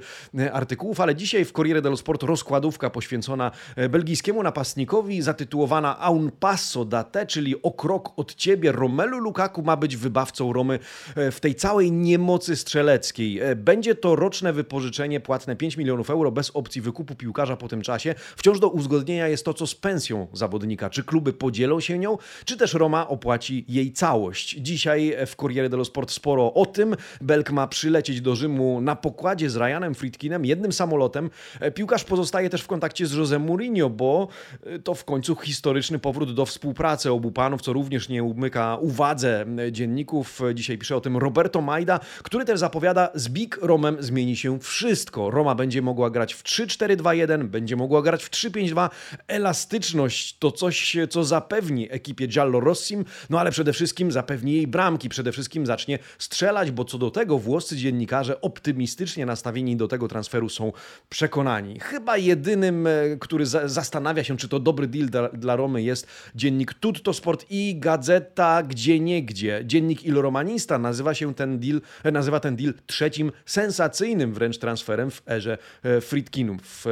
artykułów, 0.53 0.99
ale 0.99 1.15
dzisiaj 1.15 1.45
w 1.45 1.51
Corriere 1.51 1.81
dello 1.81 1.97
Sport 1.97 2.23
rozkładówka 2.23 2.89
poświęcona 2.89 3.51
belgijskiemu 3.89 4.43
napastnikowi, 4.43 5.21
zatytułowana 5.21 5.99
A 5.99 6.09
un 6.09 6.31
passo 6.39 6.85
da 6.85 7.03
te, 7.03 7.25
czyli 7.25 7.61
o 7.61 7.71
krok 7.71 8.19
od 8.19 8.35
ciebie. 8.35 8.71
Romelu 8.71 9.19
Lukaku 9.19 9.61
ma 9.61 9.77
być 9.77 9.97
wybawcą 9.97 10.53
Romy 10.53 10.79
w 11.15 11.39
tej 11.39 11.55
całej 11.55 11.91
niemocy 11.91 12.55
strzeleckiej. 12.55 13.41
Będzie 13.55 13.95
to 13.95 14.15
roczne 14.15 14.53
wypożyczenie 14.53 15.19
płatne 15.19 15.55
5 15.55 15.77
milionów 15.77 16.09
euro 16.09 16.31
bez 16.31 16.51
opcji 16.53 16.81
wykupu 16.81 17.15
piłkarza 17.15 17.57
po 17.57 17.67
tym 17.67 17.81
czasie. 17.81 18.15
Wciąż 18.35 18.59
do 18.59 18.69
uzgodnienia 18.69 19.27
jest 19.27 19.45
to, 19.45 19.53
co 19.53 19.67
z 19.67 19.75
pensją 19.75 20.27
zawodnika. 20.33 20.89
Czy 20.89 21.03
kluby 21.03 21.33
podzielą 21.33 21.69
podzielą 21.69 21.80
się 21.80 22.00
nią, 22.00 22.18
czy 22.45 22.57
też 22.57 22.74
Roma 22.74 23.07
opłaci 23.07 23.66
jej 23.68 23.94
całość. 23.94 24.56
Dzisiaj 24.60 25.16
w 25.25 25.36
Corriere 25.36 25.69
dello 25.69 25.86
Sport 25.86 26.12
sporo 26.12 26.54
o 26.54 26.66
tym. 26.66 26.95
Belk 27.21 27.51
ma 27.51 27.68
przylecieć 27.68 28.21
do 28.21 28.36
Rzymu 28.36 28.81
na 28.81 28.95
pokładzie 28.95 29.50
z 29.50 29.56
Ryanem 29.56 29.95
Friedkinem, 29.95 30.45
jednym 30.45 30.74
samolotem. 30.74 31.30
Piłkarz 31.75 32.04
pozostaje 32.04 32.50
też 32.50 32.62
w 32.62 32.68
kontakcie 32.68 33.07
z 33.07 33.13
José 33.13 33.39
Mourinho, 33.39 33.89
bo 33.89 34.27
to 34.83 34.94
w 34.94 35.06
końcu 35.06 35.36
historyczny 35.36 36.00
powrót 36.00 36.33
do 36.33 36.45
współpracy 36.45 37.12
obu 37.12 37.31
panów, 37.31 37.62
co 37.62 37.74
również 37.74 38.10
nie 38.10 38.24
umyka 38.24 38.77
uwadze 38.81 39.45
dzienników. 39.71 40.42
Dzisiaj 40.54 40.77
pisze 40.77 40.95
o 40.95 41.01
tym 41.01 41.18
Roberto 41.18 41.62
Majda, 41.62 42.00
który 42.24 42.45
też 42.45 42.60
zapowiada, 42.60 43.10
z 43.16 43.30
Big 43.30 43.57
Romem 43.61 43.97
zmieni 43.99 44.35
się 44.35 44.59
wszystko. 44.59 45.31
Roma 45.31 45.56
będzie 45.56 45.81
mogła 45.81 46.09
grać 46.09 46.33
w 46.33 46.44
3-4-2-1, 46.44 47.44
będzie 47.44 47.76
mogła 47.76 48.02
grać 48.02 48.23
w 48.23 48.31
3-5-2. 48.31 48.90
Elastyczność 49.28 50.38
to 50.40 50.52
coś, 50.52 50.97
co 51.09 51.23
zapewni 51.23 51.58
zapewni 51.59 51.87
ekipie 51.92 52.28
Giallo 52.28 52.59
Rossim, 52.59 53.06
no 53.30 53.39
ale 53.39 53.51
przede 53.51 53.73
wszystkim 53.73 54.11
zapewni 54.11 54.54
jej 54.54 54.68
bramki, 54.68 55.09
przede 55.09 55.31
wszystkim 55.31 55.66
zacznie 55.66 55.99
strzelać, 56.18 56.71
bo 56.71 56.85
co 56.85 56.97
do 56.97 57.11
tego 57.11 57.39
włoscy 57.39 57.78
dziennikarze 57.78 58.42
optymistycznie 58.42 59.25
nastawieni 59.25 59.75
do 59.75 59.87
tego 59.87 60.07
transferu 60.07 60.49
są 60.49 60.71
przekonani. 61.09 61.80
Chyba 61.80 62.18
jedynym, 62.18 62.87
e, 62.87 62.92
który 63.19 63.45
za 63.45 63.68
zastanawia 63.68 64.23
się, 64.23 64.37
czy 64.37 64.47
to 64.47 64.59
dobry 64.59 64.87
deal 64.87 65.07
dla, 65.07 65.30
dla 65.30 65.56
Romy 65.56 65.81
jest 65.81 66.07
dziennik 66.35 66.73
Tutto 66.73 67.13
Sport 67.13 67.45
i 67.49 67.75
Gazeta 67.80 68.63
Gdzie 68.63 68.99
Niegdzie. 68.99 69.61
Dziennik 69.66 70.06
Il 70.06 70.16
Romanista 70.16 70.80
nazywa 70.80 71.13
się 71.13 71.33
ten 71.33 71.59
deal, 71.59 71.81
e, 72.04 72.11
nazywa 72.11 72.39
ten 72.39 72.56
deal 72.56 72.73
trzecim 72.85 73.31
sensacyjnym 73.45 74.33
wręcz 74.33 74.57
transferem 74.57 75.11
w 75.11 75.21
erze 75.28 75.57
e, 75.83 76.01
Friedkinów. 76.01 76.85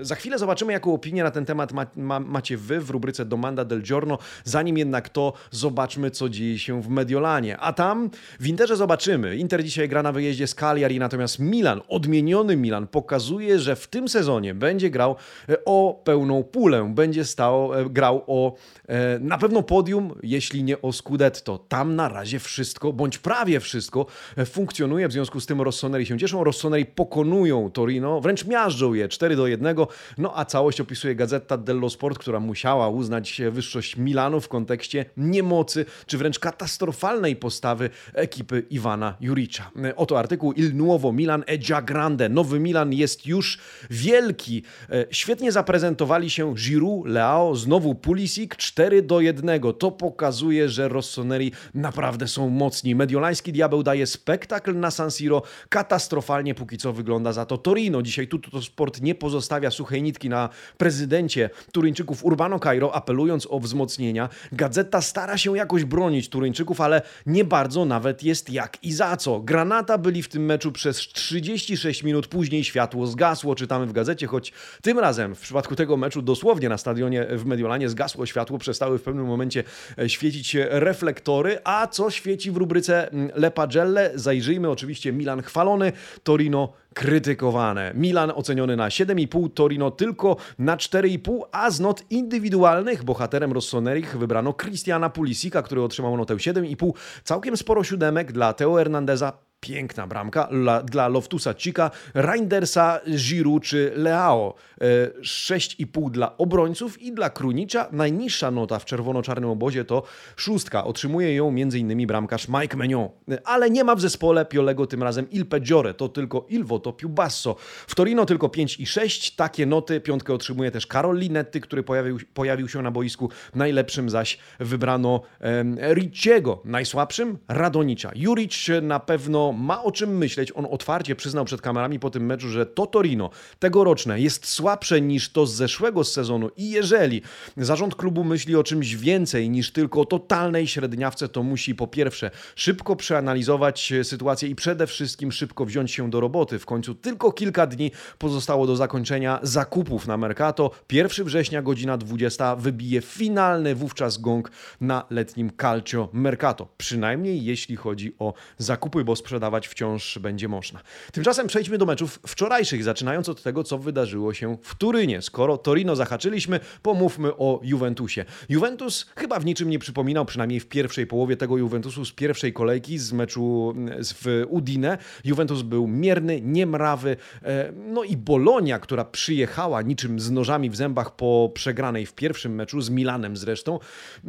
Za 0.00 0.14
chwilę 0.14 0.38
zobaczymy, 0.38 0.72
jaką 0.72 0.94
opinię 0.94 1.22
na 1.22 1.30
ten 1.30 1.44
temat 1.44 1.72
ma, 1.72 1.86
ma, 1.96 2.20
macie 2.20 2.56
wy 2.56 2.80
w 2.80 2.90
rubryce 2.90 3.24
Domanda 3.24 3.64
del 3.64 3.82
Giorno. 3.86 4.18
Zanim 4.44 4.78
jednak 4.78 5.08
to, 5.08 5.32
zobaczmy, 5.50 6.10
co 6.10 6.28
dzieje 6.28 6.58
się 6.58 6.82
w 6.82 6.88
Mediolanie. 6.88 7.58
A 7.58 7.72
tam 7.72 8.10
w 8.40 8.46
Interze 8.46 8.76
zobaczymy. 8.76 9.36
Inter 9.36 9.64
dzisiaj 9.64 9.88
gra 9.88 10.02
na 10.02 10.12
wyjeździe 10.12 10.46
z 10.46 10.54
Cagliari, 10.54 10.98
natomiast 10.98 11.38
Milan, 11.38 11.80
odmieniony 11.88 12.56
Milan, 12.56 12.86
pokazuje, 12.86 13.58
że 13.58 13.76
w 13.76 13.86
tym 13.86 14.08
sezonie 14.08 14.54
będzie 14.54 14.90
grał 14.90 15.16
e, 15.48 15.64
o 15.64 16.02
pełną 16.04 16.42
pulę. 16.42 16.92
Będzie 16.94 17.24
stał, 17.24 17.74
e, 17.74 17.90
grał 17.90 18.24
o 18.26 18.54
e, 18.88 19.18
na 19.18 19.38
pewno 19.38 19.62
podium, 19.62 20.14
jeśli 20.22 20.62
nie 20.62 20.82
o 20.82 20.92
Scudetto. 20.92 21.58
Tam 21.58 21.96
na 21.96 22.08
razie 22.08 22.38
wszystko, 22.38 22.92
bądź 22.92 23.18
prawie 23.18 23.60
wszystko 23.60 24.06
funkcjonuje. 24.46 25.08
W 25.08 25.12
związku 25.12 25.40
z 25.40 25.46
tym 25.46 25.60
Rossoneri 25.60 26.06
się 26.06 26.18
cieszą. 26.18 26.44
Rossoneri 26.44 26.86
pokonują 26.86 27.70
Torino, 27.70 28.20
wręcz 28.20 28.44
miażdżą 28.44 28.94
je 28.94 29.08
4 29.08 29.36
do 29.36 29.46
1. 29.46 29.76
No 30.18 30.32
a 30.38 30.44
całość 30.44 30.80
opisuje 30.80 31.14
Gazeta 31.14 31.56
dello 31.56 31.90
Sport, 31.90 32.18
która 32.18 32.40
musiała 32.40 32.88
uznać 32.88 33.42
wyższą 33.50 33.75
twórczość 33.76 33.96
Milanu 33.96 34.40
w 34.40 34.48
kontekście 34.48 35.04
niemocy, 35.16 35.84
czy 36.06 36.18
wręcz 36.18 36.38
katastrofalnej 36.38 37.36
postawy 37.36 37.90
ekipy 38.14 38.62
Iwana 38.70 39.16
Juricza. 39.20 39.70
Oto 39.96 40.18
artykuł 40.18 40.52
Il 40.52 40.76
Nuovo 40.76 41.12
Milan 41.12 41.42
è 41.42 41.58
già 41.58 41.82
grande. 41.82 42.28
Nowy 42.28 42.60
Milan 42.60 42.92
jest 42.92 43.26
już 43.26 43.58
wielki. 43.90 44.62
Świetnie 45.10 45.52
zaprezentowali 45.52 46.30
się 46.30 46.54
Giroud, 46.54 47.06
Leao, 47.06 47.56
znowu 47.56 47.94
Pulisic 47.94 48.56
4 48.56 49.02
do 49.02 49.20
1. 49.20 49.60
To 49.78 49.90
pokazuje, 49.90 50.68
że 50.68 50.88
Rossoneri 50.88 51.52
naprawdę 51.74 52.28
są 52.28 52.48
mocni. 52.48 52.94
Mediolański 52.94 53.52
diabeł 53.52 53.82
daje 53.82 54.06
spektakl 54.06 54.78
na 54.78 54.90
San 54.90 55.10
Siro. 55.10 55.42
Katastrofalnie 55.68 56.54
póki 56.54 56.78
co 56.78 56.92
wygląda 56.92 57.32
za 57.32 57.46
to 57.46 57.58
Torino. 57.58 58.02
Dzisiaj 58.02 58.28
Tutto 58.28 58.62
Sport 58.62 59.00
nie 59.00 59.14
pozostawia 59.14 59.70
suchej 59.70 60.02
nitki 60.02 60.28
na 60.28 60.48
prezydencie 60.76 61.50
Turyńczyków 61.72 62.24
Urbano 62.24 62.58
Cairo, 62.58 62.94
apelując 62.94 63.46
o 63.50 63.60
wzmocnienia. 63.66 64.28
Gazeta 64.52 65.00
stara 65.00 65.38
się 65.38 65.56
jakoś 65.56 65.84
bronić 65.84 66.28
Turyńczyków, 66.28 66.80
ale 66.80 67.02
nie 67.26 67.44
bardzo 67.44 67.84
nawet 67.84 68.22
jest 68.22 68.50
jak 68.50 68.78
i 68.82 68.92
za 68.92 69.16
co. 69.16 69.40
Granata 69.40 69.98
byli 69.98 70.22
w 70.22 70.28
tym 70.28 70.44
meczu 70.44 70.72
przez 70.72 70.96
36 70.98 72.02
minut, 72.02 72.26
później 72.26 72.64
światło 72.64 73.06
zgasło, 73.06 73.54
czytamy 73.54 73.86
w 73.86 73.92
gazecie, 73.92 74.26
choć 74.26 74.52
tym 74.82 74.98
razem 74.98 75.34
w 75.34 75.40
przypadku 75.40 75.76
tego 75.76 75.96
meczu 75.96 76.22
dosłownie 76.22 76.68
na 76.68 76.78
stadionie 76.78 77.26
w 77.30 77.44
Mediolanie 77.44 77.88
zgasło 77.88 78.26
światło, 78.26 78.58
przestały 78.58 78.98
w 78.98 79.02
pewnym 79.02 79.26
momencie 79.26 79.64
e, 79.98 80.08
świecić 80.08 80.46
się 80.46 80.66
reflektory, 80.70 81.58
a 81.64 81.86
co 81.86 82.10
świeci 82.10 82.50
w 82.50 82.56
rubryce 82.56 83.10
mm, 83.12 83.30
Le 83.34 83.50
Pagelle? 83.50 84.10
Zajrzyjmy 84.14 84.70
oczywiście 84.70 85.12
Milan 85.12 85.42
chwalony, 85.42 85.92
Torino 86.22 86.72
krytykowane. 86.96 87.92
Milan 87.94 88.32
oceniony 88.34 88.76
na 88.76 88.88
7,5, 88.88 89.50
Torino 89.54 89.90
tylko 89.90 90.36
na 90.58 90.76
4,5, 90.76 91.40
a 91.52 91.70
z 91.70 91.80
not 91.80 92.02
indywidualnych 92.10 93.04
bohaterem 93.04 93.52
Rossonerich 93.52 94.18
wybrano 94.18 94.52
Cristiana 94.52 95.10
Pulisika, 95.10 95.62
który 95.62 95.82
otrzymał 95.82 96.16
notę 96.16 96.34
7,5. 96.34 96.92
Całkiem 97.24 97.56
sporo 97.56 97.84
siódemek 97.84 98.32
dla 98.32 98.52
Teo 98.52 98.74
Hernandeza, 98.74 99.32
Piękna 99.60 100.06
bramka 100.06 100.48
dla, 100.52 100.82
dla 100.82 101.08
Loftusa 101.08 101.54
Cika, 101.54 101.90
Reindersa, 102.14 103.00
Giroud 103.16 103.64
czy 103.64 103.92
Leao. 103.96 104.54
6,5 104.80 106.06
e, 106.06 106.10
dla 106.10 106.36
obrońców 106.36 107.02
i 107.02 107.12
dla 107.12 107.30
Krunicza. 107.30 107.88
Najniższa 107.92 108.50
nota 108.50 108.78
w 108.78 108.84
czerwono-czarnym 108.84 109.50
obozie 109.50 109.84
to 109.84 110.02
szóstka. 110.36 110.84
Otrzymuje 110.84 111.34
ją 111.34 111.48
m.in. 111.48 112.06
bramkarz 112.06 112.48
Mike 112.48 112.76
Menion. 112.76 113.08
Ale 113.44 113.70
nie 113.70 113.84
ma 113.84 113.94
w 113.94 114.00
zespole 114.00 114.44
Piolego 114.44 114.86
tym 114.86 115.02
razem 115.02 115.30
Il 115.30 115.46
Peggiore, 115.46 115.94
to 115.94 116.08
tylko 116.08 116.46
Il 116.48 116.64
Voto 116.64 116.92
Più 116.92 117.08
Basso. 117.08 117.56
W 117.86 117.94
Torino 117.94 118.26
tylko 118.26 118.48
5 118.48 118.80
i 118.80 118.86
6. 118.86 119.36
Takie 119.36 119.66
noty. 119.66 120.00
Piątkę 120.00 120.34
otrzymuje 120.34 120.70
też 120.70 120.86
Karol 120.86 121.18
Linetti, 121.18 121.60
który 121.60 121.82
pojawił, 121.82 122.18
pojawił 122.34 122.68
się 122.68 122.82
na 122.82 122.90
boisku. 122.90 123.30
Najlepszym 123.54 124.10
zaś 124.10 124.38
wybrano 124.60 125.20
um, 125.40 125.78
Ricciego. 125.94 126.60
Najsłabszym 126.64 127.38
Radonicza. 127.48 128.10
Juric 128.14 128.66
na 128.82 129.00
pewno 129.00 129.45
ma 129.52 129.82
o 129.82 129.92
czym 129.92 130.18
myśleć. 130.18 130.52
On 130.54 130.66
otwarcie 130.70 131.16
przyznał 131.16 131.44
przed 131.44 131.60
kamerami 131.60 132.00
po 132.00 132.10
tym 132.10 132.26
meczu, 132.26 132.48
że 132.48 132.66
to 132.66 132.86
Torino 132.86 133.30
tegoroczne 133.58 134.20
jest 134.20 134.46
słabsze 134.46 135.00
niż 135.00 135.32
to 135.32 135.46
z 135.46 135.54
zeszłego 135.54 136.04
sezonu 136.04 136.50
i 136.56 136.70
jeżeli 136.70 137.22
zarząd 137.56 137.94
klubu 137.94 138.24
myśli 138.24 138.56
o 138.56 138.64
czymś 138.64 138.94
więcej 138.94 139.50
niż 139.50 139.72
tylko 139.72 140.00
o 140.00 140.04
totalnej 140.04 140.66
średniawce, 140.66 141.28
to 141.28 141.42
musi 141.42 141.74
po 141.74 141.86
pierwsze 141.86 142.30
szybko 142.54 142.96
przeanalizować 142.96 143.92
sytuację 144.02 144.48
i 144.48 144.54
przede 144.54 144.86
wszystkim 144.86 145.32
szybko 145.32 145.64
wziąć 145.64 145.92
się 145.92 146.10
do 146.10 146.20
roboty. 146.20 146.58
W 146.58 146.66
końcu 146.66 146.94
tylko 146.94 147.32
kilka 147.32 147.66
dni 147.66 147.90
pozostało 148.18 148.66
do 148.66 148.76
zakończenia 148.76 149.38
zakupów 149.42 150.06
na 150.06 150.16
Mercato. 150.16 150.70
1 150.92 151.26
września 151.26 151.62
godzina 151.62 151.98
20 151.98 152.56
wybije 152.56 153.00
finalny 153.00 153.74
wówczas 153.74 154.18
gong 154.18 154.50
na 154.80 155.06
letnim 155.10 155.50
Calcio 155.60 156.08
Mercato. 156.12 156.68
Przynajmniej 156.76 157.44
jeśli 157.44 157.76
chodzi 157.76 158.14
o 158.18 158.34
zakupy, 158.58 159.04
bo 159.04 159.16
sprzedaż 159.16 159.35
sprzedawać 159.36 159.68
wciąż 159.68 160.18
będzie 160.18 160.48
można. 160.48 160.80
Tymczasem 161.12 161.46
przejdźmy 161.46 161.78
do 161.78 161.86
meczów 161.86 162.20
wczorajszych, 162.26 162.84
zaczynając 162.84 163.28
od 163.28 163.42
tego, 163.42 163.64
co 163.64 163.78
wydarzyło 163.78 164.34
się 164.34 164.56
w 164.62 164.74
Turynie. 164.74 165.22
Skoro 165.22 165.58
Torino 165.58 165.96
zahaczyliśmy, 165.96 166.60
pomówmy 166.82 167.36
o 167.36 167.60
Juventusie. 167.62 168.24
Juventus 168.48 169.06
chyba 169.16 169.40
w 169.40 169.44
niczym 169.44 169.70
nie 169.70 169.78
przypominał, 169.78 170.24
przynajmniej 170.24 170.60
w 170.60 170.66
pierwszej 170.66 171.06
połowie 171.06 171.36
tego 171.36 171.56
Juventusu 171.56 172.04
z 172.04 172.12
pierwszej 172.12 172.52
kolejki 172.52 172.98
z 172.98 173.12
meczu 173.12 173.74
w 174.04 174.44
Udine. 174.48 174.98
Juventus 175.24 175.62
był 175.62 175.86
mierny, 175.86 176.40
niemrawy, 176.40 177.16
e, 177.42 177.72
no 177.72 178.04
i 178.04 178.16
Bolonia, 178.16 178.78
która 178.78 179.04
przyjechała 179.04 179.82
niczym 179.82 180.20
z 180.20 180.30
nożami 180.30 180.70
w 180.70 180.76
zębach 180.76 181.16
po 181.16 181.50
przegranej 181.54 182.06
w 182.06 182.14
pierwszym 182.14 182.54
meczu 182.54 182.80
z 182.80 182.90
Milanem 182.90 183.36
zresztą, 183.36 183.78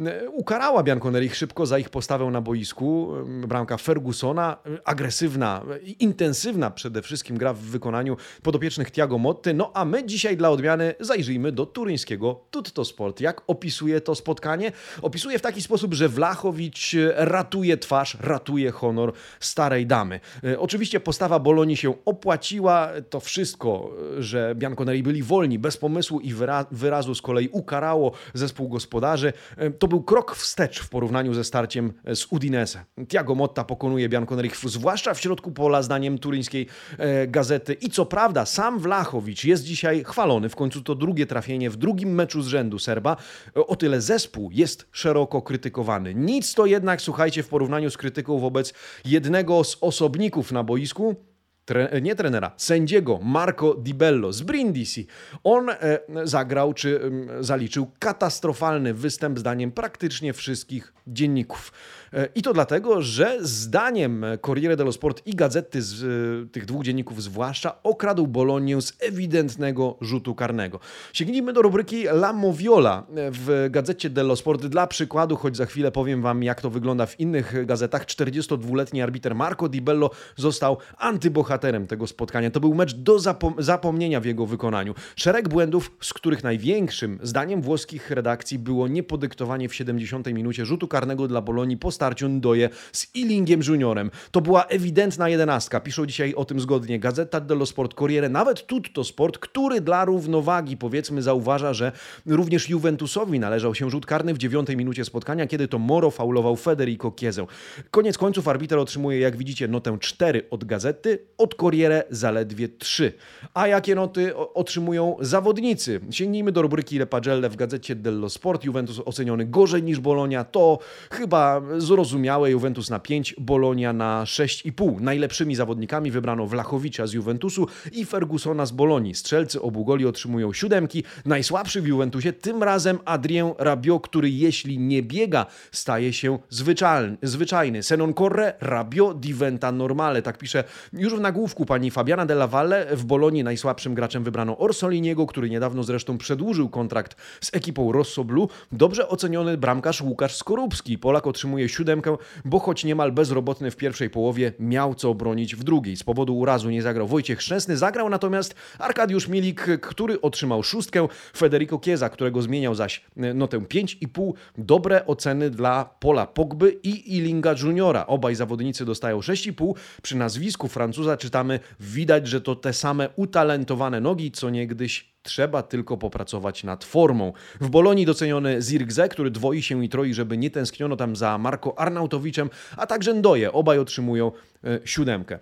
e, 0.06 0.30
ukarała 0.30 0.82
Bianconeri 0.82 1.30
szybko 1.30 1.66
za 1.66 1.78
ich 1.78 1.90
postawę 1.90 2.24
na 2.24 2.40
boisku. 2.40 3.14
Bramka 3.46 3.76
Fergusona, 3.76 4.56
agresywna, 4.98 5.64
intensywna 5.98 6.70
przede 6.70 7.02
wszystkim 7.02 7.38
gra 7.38 7.52
w 7.52 7.58
wykonaniu 7.58 8.16
podopiecznych 8.42 8.90
Tiago 8.90 9.18
Motte. 9.18 9.54
No 9.54 9.70
a 9.74 9.84
my 9.84 10.06
dzisiaj 10.06 10.36
dla 10.36 10.50
odmiany 10.50 10.94
zajrzyjmy 11.00 11.52
do 11.52 11.66
turyńskiego 11.66 12.40
Tutto 12.50 12.84
Sport. 12.84 13.20
Jak 13.20 13.42
opisuje 13.46 14.00
to 14.00 14.14
spotkanie? 14.14 14.72
Opisuje 15.02 15.38
w 15.38 15.42
taki 15.42 15.62
sposób, 15.62 15.94
że 15.94 16.08
Wlachowicz 16.08 16.96
ratuje 17.16 17.76
twarz, 17.76 18.16
ratuje 18.20 18.70
honor 18.70 19.12
starej 19.40 19.86
damy. 19.86 20.20
E, 20.44 20.60
oczywiście 20.60 21.00
postawa 21.00 21.38
Bolonii 21.38 21.76
się 21.76 21.94
opłaciła. 22.04 22.88
To 23.10 23.20
wszystko, 23.20 23.90
że 24.18 24.54
Bianconeri 24.54 25.02
byli 25.02 25.22
wolni, 25.22 25.58
bez 25.58 25.76
pomysłu 25.76 26.20
i 26.20 26.34
wyrazu 26.70 27.14
z 27.14 27.22
kolei 27.22 27.48
ukarało 27.52 28.12
zespół 28.34 28.68
gospodarzy. 28.68 29.32
E, 29.56 29.70
to 29.70 29.88
był 29.88 30.02
krok 30.02 30.36
wstecz 30.36 30.80
w 30.80 30.88
porównaniu 30.88 31.34
ze 31.34 31.44
starciem 31.44 31.92
z 32.14 32.26
Udinese. 32.30 32.84
Tiago 33.08 33.34
Motta 33.34 33.64
pokonuje 33.64 34.08
Bianconeri 34.08 34.50
zwłaszcza 34.64 34.87
zwłaszcza 34.88 35.14
w 35.14 35.20
środku 35.20 35.52
pola, 35.52 35.82
zdaniem 35.82 36.18
turyńskiej 36.18 36.66
e, 36.98 37.26
gazety. 37.26 37.72
I 37.72 37.90
co 37.90 38.06
prawda, 38.06 38.46
sam 38.46 38.78
Wlachowicz 38.78 39.44
jest 39.44 39.64
dzisiaj 39.64 40.04
chwalony. 40.04 40.48
W 40.48 40.56
końcu 40.56 40.82
to 40.82 40.94
drugie 40.94 41.26
trafienie 41.26 41.70
w 41.70 41.76
drugim 41.76 42.14
meczu 42.14 42.42
z 42.42 42.46
rzędu 42.46 42.78
Serba. 42.78 43.16
E, 43.56 43.66
o 43.66 43.76
tyle 43.76 44.00
zespół 44.00 44.50
jest 44.52 44.88
szeroko 44.92 45.42
krytykowany. 45.42 46.14
Nic 46.14 46.54
to 46.54 46.66
jednak, 46.66 47.00
słuchajcie, 47.00 47.42
w 47.42 47.48
porównaniu 47.48 47.90
z 47.90 47.96
krytyką 47.96 48.38
wobec 48.38 48.74
jednego 49.04 49.64
z 49.64 49.76
osobników 49.80 50.52
na 50.52 50.64
boisku, 50.64 51.16
tre, 51.64 52.00
nie 52.02 52.14
trenera, 52.14 52.52
sędziego 52.56 53.18
Marco 53.22 53.74
Di 53.74 53.94
Bello 53.94 54.32
z 54.32 54.42
Brindisi. 54.42 55.06
On 55.44 55.70
e, 55.70 55.76
zagrał 56.24 56.74
czy 56.74 57.00
e, 57.38 57.44
zaliczył 57.44 57.90
katastrofalny 57.98 58.94
występ 58.94 59.38
zdaniem 59.38 59.72
praktycznie 59.72 60.32
wszystkich 60.32 60.92
dzienników. 61.06 61.72
E, 62.12 62.28
I 62.34 62.42
to 62.42 62.52
dlatego, 62.52 63.02
że 63.02 63.38
zdaniem 63.40 64.24
Corriere 64.46 64.76
dello 64.76 64.92
Sport 64.92 65.26
i 65.26 65.34
gazety 65.34 65.82
z 65.82 66.02
e, 66.02 66.48
tych 66.48 66.66
dwóch 66.66 66.84
dzienników 66.84 67.22
zwłaszcza 67.22 67.82
okradł 67.82 68.26
Bolonię 68.26 68.82
z 68.82 68.92
ewidentnego 69.00 69.96
rzutu 70.00 70.34
karnego. 70.34 70.80
Sięgnijmy 71.12 71.52
do 71.52 71.62
rubryki 71.62 72.08
La 72.08 72.32
Moviola 72.32 73.06
w 73.14 73.68
gazecie 73.70 74.10
dello 74.10 74.36
Sport. 74.36 74.66
Dla 74.66 74.86
przykładu, 74.86 75.36
choć 75.36 75.56
za 75.56 75.66
chwilę 75.66 75.92
powiem 75.92 76.22
wam 76.22 76.42
jak 76.42 76.60
to 76.60 76.70
wygląda 76.70 77.06
w 77.06 77.20
innych 77.20 77.66
gazetach, 77.66 78.06
42-letni 78.06 79.02
arbiter 79.02 79.34
Marco 79.34 79.68
Di 79.68 79.80
Bello 79.80 80.10
został 80.36 80.76
antybohaterem 80.98 81.86
tego 81.86 82.06
spotkania. 82.06 82.50
To 82.50 82.60
był 82.60 82.74
mecz 82.74 82.94
do 82.94 83.18
zapom 83.18 83.54
zapomnienia 83.58 84.20
w 84.20 84.24
jego 84.24 84.46
wykonaniu. 84.46 84.94
Szereg 85.16 85.48
błędów, 85.48 85.96
z 86.00 86.12
których 86.12 86.44
największym, 86.44 87.18
zdaniem 87.22 87.62
włoskich 87.62 88.10
redakcji, 88.10 88.58
było 88.58 88.88
niepodyktowanie 88.88 89.68
w 89.68 89.74
70 89.74 90.26
minucie 90.26 90.66
rzutu 90.66 90.88
karnego 90.88 91.28
dla 91.28 91.40
Bolonii 91.40 91.76
po 91.76 91.90
starciu 91.98 92.28
Ndoje 92.28 92.70
z 92.92 93.14
Illingiem 93.14 93.60
Juniorem. 93.68 94.10
To 94.30 94.40
była 94.40 94.64
ewidentna 94.64 95.28
jedenastka. 95.28 95.80
Piszą 95.80 96.06
dzisiaj 96.06 96.34
o 96.34 96.44
tym 96.44 96.60
zgodnie 96.60 96.98
Gazeta 96.98 97.40
dello 97.40 97.66
Sport, 97.66 97.94
Corriere, 97.94 98.28
nawet 98.28 98.66
Tutto 98.66 99.04
Sport, 99.04 99.38
który 99.38 99.80
dla 99.80 100.04
równowagi 100.04 100.76
powiedzmy 100.76 101.22
zauważa, 101.22 101.74
że 101.74 101.92
również 102.26 102.68
Juventusowi 102.68 103.40
należał 103.40 103.74
się 103.74 103.90
rzut 103.90 104.06
karny 104.06 104.34
w 104.34 104.38
dziewiątej 104.38 104.76
minucie 104.76 105.04
spotkania, 105.04 105.46
kiedy 105.46 105.68
to 105.68 105.78
Moro 105.78 106.10
faulował 106.10 106.56
Federico 106.56 107.12
Chiesę. 107.20 107.46
Koniec 107.90 108.18
końców 108.18 108.48
arbiter 108.48 108.78
otrzymuje, 108.78 109.18
jak 109.18 109.36
widzicie, 109.36 109.68
notę 109.68 109.98
4 110.00 110.42
od 110.50 110.64
Gazety, 110.64 111.18
od 111.38 111.54
Corriere 111.54 112.04
zaledwie 112.10 112.68
3. 112.68 113.12
A 113.54 113.66
jakie 113.66 113.94
noty 113.94 114.36
otrzymują 114.36 115.16
zawodnicy? 115.20 116.00
Sięgnijmy 116.10 116.52
do 116.52 116.62
rubryki 116.62 116.98
Le 116.98 117.06
Pagelle 117.06 117.48
w 117.48 117.56
Gazecie 117.56 117.94
dello 117.94 118.28
Sport. 118.28 118.64
Juventus 118.64 119.00
oceniony 119.04 119.46
gorzej 119.46 119.82
niż 119.82 120.00
Bolonia. 120.00 120.44
To 120.44 120.78
chyba 121.10 121.62
zrozumiałe. 121.88 122.50
Juventus 122.50 122.90
na 122.90 122.98
5, 122.98 123.34
Bolonia 123.38 123.92
na 123.92 124.24
6,5. 124.24 125.00
Najlepszymi 125.00 125.54
zawodnikami 125.54 126.10
wybrano 126.10 126.46
Wlachowicza 126.46 127.06
z 127.06 127.12
Juventusu 127.12 127.66
i 127.92 128.04
Fergusona 128.04 128.66
z 128.66 128.72
Bolonii. 128.72 129.14
Strzelcy 129.14 129.62
obu 129.62 129.84
goli 129.84 130.06
otrzymują 130.06 130.52
siódemki. 130.52 131.04
Najsłabszy 131.24 131.82
w 131.82 131.86
Juventusie 131.86 132.32
tym 132.32 132.62
razem 132.62 132.98
Adrien 133.04 133.52
Rabiot, 133.58 134.02
który 134.02 134.30
jeśli 134.30 134.78
nie 134.78 135.02
biega, 135.02 135.46
staje 135.72 136.12
się 136.12 136.38
zwyczajny. 136.50 137.16
zwyczajny. 137.22 137.82
Se 137.82 137.96
non 137.96 138.14
corre, 138.14 138.54
Rabiot 138.60 139.20
diventa 139.20 139.72
normale. 139.72 140.22
Tak 140.22 140.38
pisze 140.38 140.64
już 140.92 141.14
w 141.14 141.20
nagłówku 141.20 141.66
pani 141.66 141.90
Fabiana 141.90 142.26
Della 142.26 142.46
Valle 142.46 142.96
w 142.96 143.04
Bolonii 143.04 143.44
najsłabszym 143.44 143.94
graczem 143.94 144.24
wybrano 144.24 144.58
Orsoliniego, 144.58 145.26
który 145.26 145.50
niedawno 145.50 145.82
zresztą 145.82 146.18
przedłużył 146.18 146.68
kontrakt 146.68 147.16
z 147.40 147.54
ekipą 147.54 147.92
Rosso 147.92 148.24
Blu. 148.24 148.48
Dobrze 148.72 149.08
oceniony 149.08 149.56
bramkarz 149.56 150.02
Łukasz 150.02 150.36
Skorupski. 150.36 150.98
Polak 150.98 151.26
otrzymuje 151.26 151.68
siódemkę, 151.78 152.16
bo 152.44 152.58
choć 152.58 152.84
niemal 152.84 153.12
bezrobotny 153.12 153.70
w 153.70 153.76
pierwszej 153.76 154.10
połowie, 154.10 154.52
miał 154.58 154.94
co 154.94 155.10
obronić 155.10 155.56
w 155.56 155.64
drugiej. 155.64 155.96
Z 155.96 156.02
powodu 156.02 156.38
urazu 156.38 156.70
nie 156.70 156.82
zagrał 156.82 157.06
Wojciech 157.06 157.42
Szczęsny, 157.42 157.76
zagrał 157.76 158.08
natomiast 158.08 158.54
Arkadiusz 158.78 159.28
Milik, 159.28 159.66
który 159.80 160.20
otrzymał 160.20 160.62
szóstkę, 160.62 161.08
Federico 161.36 161.80
Chiesa, 161.84 162.08
którego 162.08 162.42
zmieniał 162.42 162.74
zaś 162.74 163.04
e, 163.16 163.34
notę 163.34 163.58
5,5. 163.58 164.32
Dobre 164.58 165.06
oceny 165.06 165.50
dla 165.50 165.84
Pola 166.00 166.26
Pogby 166.26 166.78
i 166.82 167.16
Ilinga 167.16 167.54
Juniora. 167.62 168.06
Obaj 168.06 168.34
zawodnicy 168.34 168.84
dostają 168.84 169.20
6,5. 169.20 169.74
Przy 170.02 170.16
nazwisku 170.16 170.68
Francuza 170.68 171.16
czytamy, 171.16 171.60
widać, 171.80 172.26
że 172.26 172.40
to 172.40 172.56
te 172.56 172.72
same 172.72 173.08
utalentowane 173.16 174.00
nogi, 174.00 174.30
co 174.30 174.50
niegdyś 174.50 175.17
Trzeba 175.22 175.62
tylko 175.62 175.96
popracować 175.96 176.64
nad 176.64 176.84
formą. 176.84 177.32
W 177.60 177.70
Bolonii 177.70 178.06
doceniony 178.06 178.62
Zirgze, 178.62 179.08
który 179.08 179.30
dwoi 179.30 179.62
się 179.62 179.84
i 179.84 179.88
troi, 179.88 180.14
żeby 180.14 180.38
nie 180.38 180.50
tęskniono 180.50 180.96
tam 180.96 181.16
za 181.16 181.38
Marco 181.38 181.78
Arnautowiczem, 181.78 182.50
a 182.76 182.86
także 182.86 183.14
Ndoje. 183.14 183.52
Obaj 183.52 183.78
otrzymują 183.78 184.32
y, 184.64 184.80
siódemkę. 184.84 185.38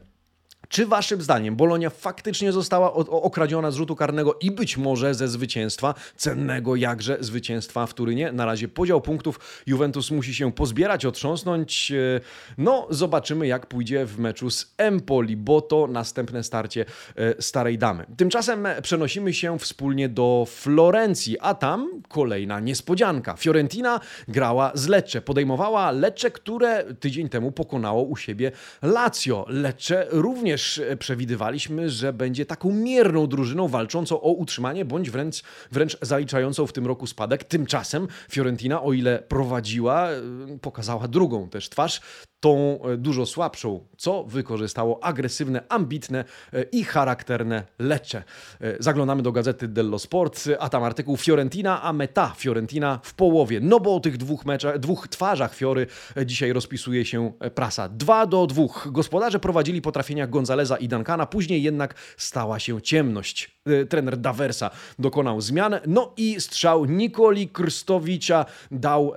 Czy 0.69 0.87
waszym 0.87 1.23
zdaniem 1.23 1.57
Bolonia 1.57 1.91
faktycznie 1.91 2.53
została 2.53 2.93
okradziona 2.93 3.71
z 3.71 3.75
rzutu 3.75 3.97
karnego 3.97 4.37
i 4.41 4.51
być 4.51 4.77
może 4.77 5.15
ze 5.15 5.29
zwycięstwa, 5.29 5.95
cennego 6.17 6.77
jakże 6.77 7.17
zwycięstwa 7.21 7.87
w 7.87 7.95
Turynie? 7.95 8.33
Na 8.33 8.47
razie 8.47 8.69
podział 8.69 9.01
punktów 9.01 9.63
Juventus 9.67 10.11
musi 10.11 10.35
się 10.35 10.53
pozbierać, 10.53 11.07
otrząsnąć. 11.07 11.93
E, 11.93 12.21
no, 12.59 12.87
zobaczymy 12.91 13.47
jak 13.47 13.67
pójdzie 13.67 14.07
w 14.07 14.19
meczu 14.19 14.51
z 14.51 14.75
Empoli, 14.77 15.37
bo 15.37 15.61
to 15.61 15.87
następne 15.87 16.43
starcie 16.43 16.85
e, 17.17 17.43
Starej 17.43 17.79
Damy. 17.79 18.07
Tymczasem 18.17 18.69
przenosimy 18.83 19.35
się 19.35 19.59
wspólnie 19.59 20.09
do 20.09 20.47
Florencji, 20.49 21.39
a 21.41 21.55
tam 21.55 21.89
kolejna 22.09 22.61
niespodzianka. 22.61 23.37
Fiorentina 23.37 24.01
grała 24.29 24.73
z 24.75 24.89
Lecce, 24.89 25.21
podejmowała 25.21 25.91
Lecce, 25.91 26.31
które 26.31 26.85
tydzień 26.95 27.29
temu 27.29 27.53
pokonało 27.53 28.03
u 28.03 28.17
siebie 28.17 28.53
Lazio. 28.83 29.47
Lecce 29.49 30.07
również 30.11 30.56
również 30.57 30.79
e, 30.79 30.97
przewidywaliśmy, 30.97 31.91
że 31.91 32.13
będzie 32.13 32.47
taką 32.47 32.73
mierną 32.73 33.27
drużyną 33.27 33.69
walczącą 33.69 34.21
o 34.21 34.33
utrzymanie, 34.33 34.85
bądź 34.85 35.11
wręcz, 35.11 35.43
wręcz 35.73 35.99
zaliczającą 36.03 36.67
w 36.67 36.73
tym 36.73 36.87
roku 36.87 37.07
spadek. 37.07 37.45
Tymczasem 37.45 38.09
Fiorentina, 38.31 38.83
o 38.83 38.93
ile 38.93 39.19
prowadziła, 39.29 40.11
e, 40.11 40.23
pokazała 40.61 41.09
drugą 41.09 41.49
też 41.49 41.69
twarz 41.69 42.01
tą 42.41 42.81
e, 42.83 42.97
dużo 42.97 43.27
słabszą, 43.27 43.87
co 43.97 44.25
wykorzystało 44.25 45.05
agresywne, 45.05 45.63
ambitne 45.69 46.25
e, 46.53 46.63
i 46.63 46.85
charakterne 46.85 47.63
Lecce. 47.79 48.23
E, 48.61 48.77
zaglądamy 48.81 49.23
do 49.23 49.33
gazety 49.33 49.69
Dello 49.69 49.99
Sport, 49.99 50.45
a 50.59 50.69
tam 50.69 50.85
artykuł 50.85 51.17
Fiorentina 51.17 51.83
a 51.83 51.93
meta 51.93 52.35
Fiorentina 52.37 53.01
w 53.03 53.15
połowie. 53.15 53.61
No 53.61 53.81
bo 53.81 53.97
o 53.97 54.01
tych 54.01 54.17
dwóch, 54.17 54.47
meczach, 54.47 54.79
dwóch 54.79 55.09
twarzach 55.09 55.55
Fiory 55.55 55.87
dzisiaj 56.27 56.53
rozpisuje 56.53 57.05
się 57.05 57.33
prasa. 57.55 57.89
2 57.89 58.27
do 58.27 58.47
2. 58.47 58.63
Gospodarze 58.87 59.39
prowadzili 59.39 59.83
po 59.83 59.93
trafieniach 59.93 60.31
Gonzaleza 60.31 60.77
i 60.77 60.89
Duncana, 60.89 61.27
później 61.27 61.63
jednak 61.63 61.95
stała 62.17 62.59
się 62.59 62.83
ciemność. 62.83 63.57
Trener 63.89 64.17
Daversa 64.17 64.71
dokonał 64.99 65.41
zmian, 65.41 65.75
no 65.87 66.13
i 66.17 66.41
strzał 66.41 66.85
Nikoli 66.85 67.49
Krstowicza 67.49 68.47
dał 68.71 69.13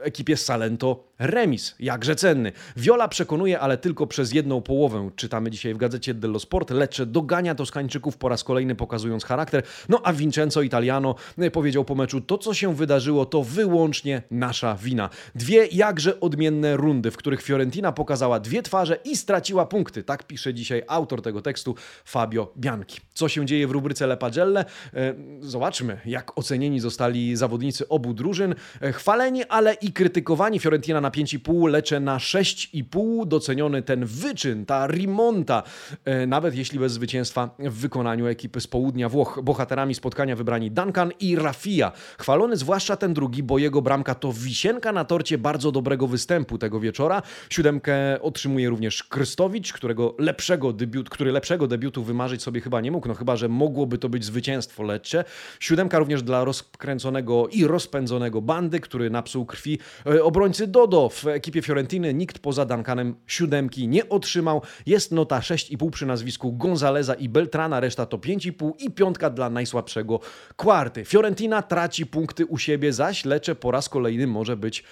ekipie 0.00 0.36
Salento 0.36 1.04
remis, 1.18 1.74
jakże 1.80 2.16
cenny. 2.16 2.52
Viola 2.76 3.08
przekonuje, 3.08 3.60
ale 3.60 3.78
tylko 3.78 4.06
przez 4.06 4.32
jedną 4.32 4.62
połowę. 4.62 5.10
Czytamy 5.16 5.50
dzisiaj 5.50 5.74
w 5.74 5.76
gazecie 5.76 6.14
dello 6.14 6.38
Sport. 6.38 6.70
Lecce 6.70 7.06
dogania 7.06 7.54
Toskańczyków 7.54 8.16
po 8.16 8.28
raz 8.28 8.44
kolejny 8.44 8.74
pokazując 8.74 9.24
charakter. 9.24 9.62
No 9.88 10.00
a 10.04 10.12
Vincenzo 10.12 10.62
Italiano 10.62 11.14
e, 11.38 11.50
powiedział 11.50 11.84
po 11.84 11.94
meczu, 11.94 12.20
to 12.20 12.38
co 12.38 12.54
się 12.54 12.74
wydarzyło 12.74 13.26
to 13.26 13.42
wyłącznie 13.42 14.22
nasza 14.30 14.74
wina. 14.74 15.10
Dwie 15.34 15.66
jakże 15.66 16.20
odmienne 16.20 16.76
rundy, 16.76 17.10
w 17.10 17.16
których 17.16 17.42
Fiorentina 17.42 17.92
pokazała 17.92 18.40
dwie 18.40 18.62
twarze 18.62 18.98
i 19.04 19.16
straciła 19.16 19.66
punkty. 19.66 20.02
Tak 20.02 20.26
pisze 20.26 20.54
dzisiaj 20.54 20.82
autor 20.88 21.22
tego 21.22 21.42
tekstu 21.42 21.74
Fabio 22.04 22.52
Bianchi. 22.56 23.00
Co 23.14 23.28
się 23.28 23.46
dzieje 23.46 23.66
w 23.66 23.70
rubryce 23.70 24.06
Le 24.06 24.16
Pagelle? 24.16 24.64
E, 24.94 25.14
zobaczmy, 25.40 26.00
jak 26.06 26.38
ocenieni 26.38 26.80
zostali 26.80 27.36
zawodnicy 27.36 27.88
obu 27.88 28.14
drużyn. 28.14 28.54
E, 28.80 28.92
chwaleni, 28.92 29.44
ale 29.44 29.74
i 29.74 29.92
krytykowani 29.92 30.58
Fiorentina 30.58 31.00
na 31.06 31.10
5,5, 31.10 31.68
leczę 31.68 32.00
na 32.00 32.18
6,5. 32.18 33.26
Doceniony 33.26 33.82
ten 33.82 34.04
wyczyn, 34.04 34.66
ta 34.66 34.86
rimonta, 34.86 35.62
e, 36.04 36.26
nawet 36.26 36.54
jeśli 36.54 36.78
bez 36.78 36.92
zwycięstwa 36.92 37.50
w 37.58 37.74
wykonaniu 37.74 38.26
ekipy 38.26 38.60
z 38.60 38.66
południa 38.66 39.08
Włoch. 39.08 39.40
Bohaterami 39.42 39.94
spotkania 39.94 40.36
wybrani 40.36 40.70
Duncan 40.70 41.12
i 41.20 41.36
Rafia. 41.36 41.92
Chwalony 42.18 42.56
zwłaszcza 42.56 42.96
ten 42.96 43.14
drugi, 43.14 43.42
bo 43.42 43.58
jego 43.58 43.82
bramka 43.82 44.14
to 44.14 44.32
wisienka 44.32 44.92
na 44.92 45.04
torcie 45.04 45.38
bardzo 45.38 45.72
dobrego 45.72 46.06
występu 46.06 46.58
tego 46.58 46.80
wieczora. 46.80 47.22
Siódemkę 47.50 48.22
otrzymuje 48.22 48.68
również 48.68 49.02
Krystowicz, 49.02 49.72
którego 49.72 50.14
lepszego 50.18 50.72
debiut, 50.72 51.10
który 51.10 51.32
lepszego 51.32 51.66
debiutu 51.66 52.02
wymarzyć 52.04 52.42
sobie 52.42 52.60
chyba 52.60 52.80
nie 52.80 52.90
mógł, 52.90 53.08
no 53.08 53.14
chyba, 53.14 53.36
że 53.36 53.48
mogłoby 53.48 53.98
to 53.98 54.08
być 54.08 54.24
zwycięstwo 54.24 54.82
Lecce. 54.82 55.24
Siódemka 55.60 55.98
również 55.98 56.22
dla 56.22 56.44
rozkręconego 56.44 57.48
i 57.48 57.64
rozpędzonego 57.64 58.42
bandy, 58.42 58.80
który 58.80 59.10
napsuł 59.10 59.46
krwi 59.46 59.78
e, 60.06 60.24
obrońcy 60.24 60.66
Dodo 60.66 60.95
w 61.08 61.26
ekipie 61.26 61.62
Fiorentiny 61.62 62.14
nikt 62.14 62.38
poza 62.38 62.64
Duncanem 62.64 63.14
siódemki 63.26 63.88
nie 63.88 64.08
otrzymał. 64.08 64.62
Jest 64.86 65.12
nota 65.12 65.40
6,5 65.40 65.90
przy 65.90 66.06
nazwisku 66.06 66.52
Gonzaleza 66.52 67.14
i 67.14 67.28
Beltrana, 67.28 67.80
reszta 67.80 68.06
to 68.06 68.18
5,5 68.18 68.72
i 68.78 68.90
piątka 68.90 69.30
dla 69.30 69.50
najsłabszego 69.50 70.20
kwarty. 70.56 71.04
Fiorentina 71.04 71.62
traci 71.62 72.06
punkty 72.06 72.46
u 72.46 72.58
siebie, 72.58 72.92
zaś 72.92 73.24
Lecze 73.24 73.54
po 73.54 73.70
raz 73.70 73.88
kolejny 73.88 74.26
może 74.26 74.56
być 74.56 74.84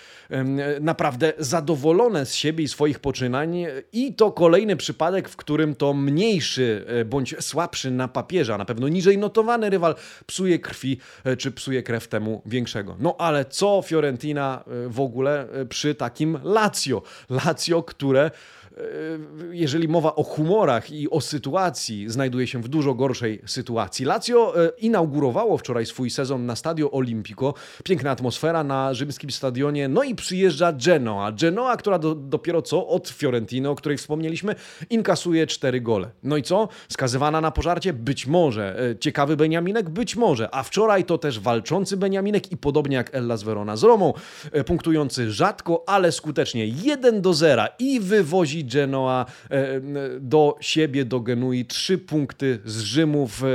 naprawdę 0.81 1.33
zadowolone 1.38 2.27
z 2.27 2.35
siebie 2.35 2.64
i 2.64 2.69
swoich 2.69 2.99
poczynań 2.99 3.67
i 3.93 4.14
to 4.14 4.33
kolejny 4.33 4.77
przypadek, 4.77 5.29
w 5.29 5.37
którym 5.37 5.75
to 5.75 5.95
mniejszy 5.95 6.85
e, 6.87 7.05
bądź 7.05 7.35
słabszy 7.40 7.90
na 7.90 8.09
papierze, 8.09 8.55
a 8.55 8.59
na 8.59 8.64
pewno 8.64 8.88
niżej 8.88 9.19
notowany 9.19 9.71
rywal 9.71 9.95
psuje 10.27 10.59
krwi 10.59 10.99
e, 11.25 11.37
czy 11.37 11.51
psuje 11.51 11.83
krew 11.83 12.09
temu 12.09 12.43
większego. 12.47 12.97
No 13.01 13.17
ale 13.19 13.45
co 13.45 13.83
Fiorentina 13.87 14.64
e, 14.67 14.88
w 14.88 15.01
ogóle 15.01 15.49
przy 15.69 15.94
takim 15.95 16.39
Lazio. 16.43 17.03
Lazio, 17.31 17.83
które 17.83 18.31
jeżeli 19.51 19.89
mowa 19.89 20.15
o 20.15 20.23
humorach 20.23 20.91
i 20.91 21.11
o 21.11 21.21
sytuacji, 21.21 22.11
znajduje 22.11 22.47
się 22.47 22.63
w 22.63 22.69
dużo 22.69 22.95
gorszej 22.95 23.43
sytuacji. 23.47 24.07
Lazio 24.07 24.65
e, 24.65 24.71
inaugurowało 24.79 25.59
wczoraj 25.59 25.87
swój 25.87 26.11
sezon 26.11 26.47
na 26.47 26.57
Stadio 26.57 26.91
Olimpico. 26.91 27.55
Piękna 27.85 28.11
atmosfera 28.11 28.65
na 28.65 28.95
rzymskim 28.95 29.31
stadionie. 29.31 29.89
No 29.89 30.03
i 30.03 30.15
przyjeżdża 30.15 30.73
Genoa. 30.73 31.33
Genoa, 31.33 31.77
która 31.77 31.99
do, 31.99 32.15
dopiero 32.15 32.63
co 32.63 32.89
od 32.89 33.09
Fiorentino, 33.09 33.71
o 33.71 33.75
której 33.75 33.99
wspomnieliśmy, 33.99 34.55
inkasuje 34.91 35.47
cztery 35.47 35.81
gole. 35.81 36.11
No 36.23 36.37
i 36.37 36.43
co? 36.43 36.69
Skazywana 36.89 37.41
na 37.41 37.51
pożarcie? 37.51 37.93
Być 37.93 38.27
może. 38.27 38.91
E, 38.91 38.99
ciekawy 38.99 39.37
Beniaminek? 39.37 39.91
Być 39.91 40.17
może. 40.17 40.55
A 40.55 40.63
wczoraj 40.63 41.05
to 41.05 41.19
też 41.19 41.41
walczący 41.41 41.97
Beniaminek 41.97 42.53
i 42.53 42.57
podobnie 42.57 42.97
jak 42.97 43.15
Ellas 43.15 43.43
Verona 43.43 43.77
z 43.77 43.83
Romą, 43.83 44.13
punktujący 44.67 45.33
rzadko, 45.33 45.85
ale 45.87 46.13
skutecznie 46.13 46.67
1 46.67 47.23
do 47.23 47.35
0 47.35 47.65
i 47.79 48.01
wywozi 48.01 48.63
Genoa 48.64 49.27
e, 49.50 49.81
do 50.20 50.57
siebie, 50.61 51.05
do 51.05 51.20
Genui. 51.20 51.64
Trzy 51.64 51.98
punkty 51.98 52.59
z 52.64 52.81
Rzymu 52.81 53.29
w 53.29 53.44
e, 53.44 53.48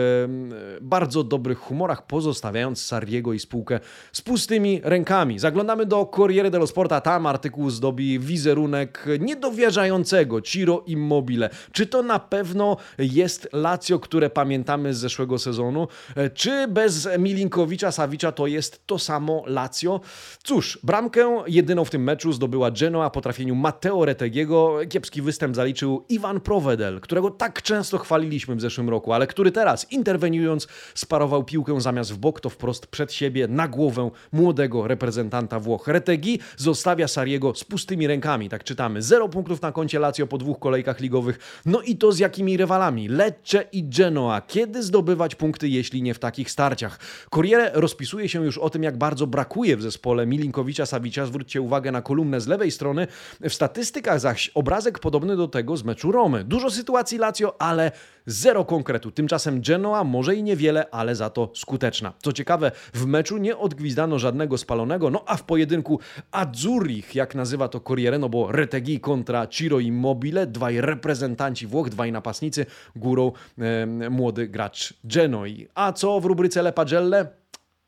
bardzo 0.82 1.24
dobrych 1.24 1.58
humorach, 1.58 2.08
pozostawiając 2.08 2.82
Sariego 2.82 3.34
i 3.34 3.40
spółkę 3.40 3.80
z 4.12 4.22
pustymi 4.22 4.82
rękami. 4.84 5.40
Zaglądamy 5.40 5.86
do 5.86 6.06
Corriere 6.06 6.52
dello 6.52 6.68
Sporta. 6.68 7.02
Tam 7.02 7.26
artykuł 7.26 7.70
zdobi 7.70 8.20
wizerunek 8.20 9.06
niedowierzającego 9.20 10.42
Ciro 10.42 10.84
Immobile. 10.88 11.50
Czy 11.72 11.86
to 11.86 12.04
na 12.04 12.20
pewno 12.20 12.78
jest 12.98 13.50
Lazio, 13.54 14.00
które 14.00 14.30
pamiętamy 14.30 14.94
z 14.94 14.98
zeszłego 14.98 15.40
sezonu? 15.40 15.88
E, 16.16 16.30
czy 16.30 16.68
bez 16.68 17.10
Milinkowicza, 17.20 17.92
Sawicza 17.92 18.32
to 18.32 18.48
jest 18.48 18.88
to 18.88 19.00
samo 19.00 19.44
Lazio? 19.46 20.02
Cóż, 20.44 20.80
bramkę 20.84 21.44
jedyną 21.48 21.86
w 21.86 21.90
tym 21.90 22.04
meczu 22.04 22.34
zdobyła 22.34 22.72
Genoa 22.72 23.10
po 23.10 23.22
trafieniu 23.22 23.56
Matteo 23.56 24.06
Retegiego 24.06 24.80
kiepski 25.00 25.22
występ 25.22 25.56
zaliczył 25.56 26.06
Iwan 26.10 26.40
Provedel, 26.40 27.00
którego 27.00 27.32
tak 27.32 27.62
często 27.62 27.98
chwaliliśmy 27.98 28.56
w 28.56 28.62
zeszłym 28.62 28.90
roku, 28.90 29.14
ale 29.14 29.28
który 29.28 29.52
teraz, 29.52 29.92
interweniując, 29.92 30.68
sparował 30.96 31.44
piłkę 31.44 31.82
zamiast 31.82 32.14
w 32.14 32.18
bok, 32.18 32.42
to 32.42 32.50
wprost 32.50 32.88
przed 32.88 33.14
siebie, 33.14 33.48
na 33.48 33.68
głowę 33.68 34.10
młodego 34.32 34.88
reprezentanta 34.88 35.60
Włoch. 35.60 35.88
Retegi 35.88 36.40
zostawia 36.58 37.08
Sariego 37.08 37.56
z 37.56 37.64
pustymi 37.64 38.08
rękami, 38.08 38.50
tak 38.50 38.64
czytamy. 38.64 39.02
Zero 39.02 39.30
punktów 39.30 39.62
na 39.62 39.72
koncie 39.72 40.00
Lazio 40.00 40.28
po 40.28 40.38
dwóch 40.38 40.60
kolejkach 40.60 41.00
ligowych. 41.00 41.62
No 41.66 41.82
i 41.82 41.96
to 41.96 42.12
z 42.12 42.20
jakimi 42.20 42.58
rywalami? 42.58 43.08
Lecce 43.08 43.64
i 43.72 43.84
Genoa. 43.84 44.42
Kiedy 44.42 44.84
zdobywać 44.84 45.36
punkty, 45.36 45.70
jeśli 45.70 46.02
nie 46.02 46.14
w 46.14 46.20
takich 46.20 46.52
starciach? 46.52 47.00
Corriere 47.30 47.72
rozpisuje 47.74 48.30
się 48.30 48.46
już 48.46 48.58
o 48.58 48.70
tym, 48.70 48.84
jak 48.84 48.98
bardzo 48.98 49.28
brakuje 49.28 49.78
w 49.78 49.82
zespole 49.82 50.26
Milinkowicza 50.26 50.86
Savicia. 50.86 51.26
Zwróćcie 51.26 51.62
uwagę 51.62 51.92
na 51.92 52.02
kolumnę 52.02 52.42
z 52.42 52.48
lewej 52.48 52.72
strony. 52.72 53.08
W 53.42 53.54
statystykach 53.54 54.20
zaś 54.20 54.50
obrazek 54.54 54.89
obrazek 54.90 55.00
podobny 55.00 55.36
do 55.36 55.48
tego 55.48 55.78
z 55.78 55.84
meczu 55.84 56.12
Romy. 56.12 56.44
Dużo 56.44 56.70
sytuacji 56.70 57.18
Lazio, 57.18 57.62
ale 57.62 57.92
zero 58.26 58.66
konkretu. 58.66 59.12
Tymczasem 59.12 59.62
Genoa 59.62 60.04
może 60.04 60.36
i 60.36 60.44
niewiele, 60.44 60.90
ale 60.92 61.16
za 61.16 61.30
to 61.30 61.52
skuteczna. 61.56 62.14
Co 62.24 62.34
ciekawe, 62.34 62.72
w 62.94 63.06
meczu 63.06 63.38
nie 63.38 63.58
odgwizdano 63.58 64.20
żadnego 64.20 64.58
spalonego, 64.58 65.10
no 65.10 65.24
a 65.26 65.38
w 65.38 65.44
pojedynku 65.44 66.00
Azzurrich, 66.32 67.16
jak 67.16 67.36
nazywa 67.36 67.68
to 67.68 67.80
Corriere, 67.80 68.20
no 68.20 68.30
bo 68.30 68.52
Retegi 68.52 69.00
kontra 69.00 69.48
Ciro 69.48 69.80
Immobile, 69.80 70.48
dwaj 70.48 70.82
reprezentanci 70.82 71.68
Włoch, 71.68 71.90
dwaj 71.90 72.12
napastnicy, 72.12 72.66
górą 72.96 73.32
e, 73.58 74.10
młody 74.10 74.48
gracz 74.48 74.94
Genoi. 75.04 75.68
A 75.76 75.94
co 75.94 76.20
w 76.20 76.26
rubryce 76.26 76.62
Le 76.62 76.74
Pagelle? 76.74 77.40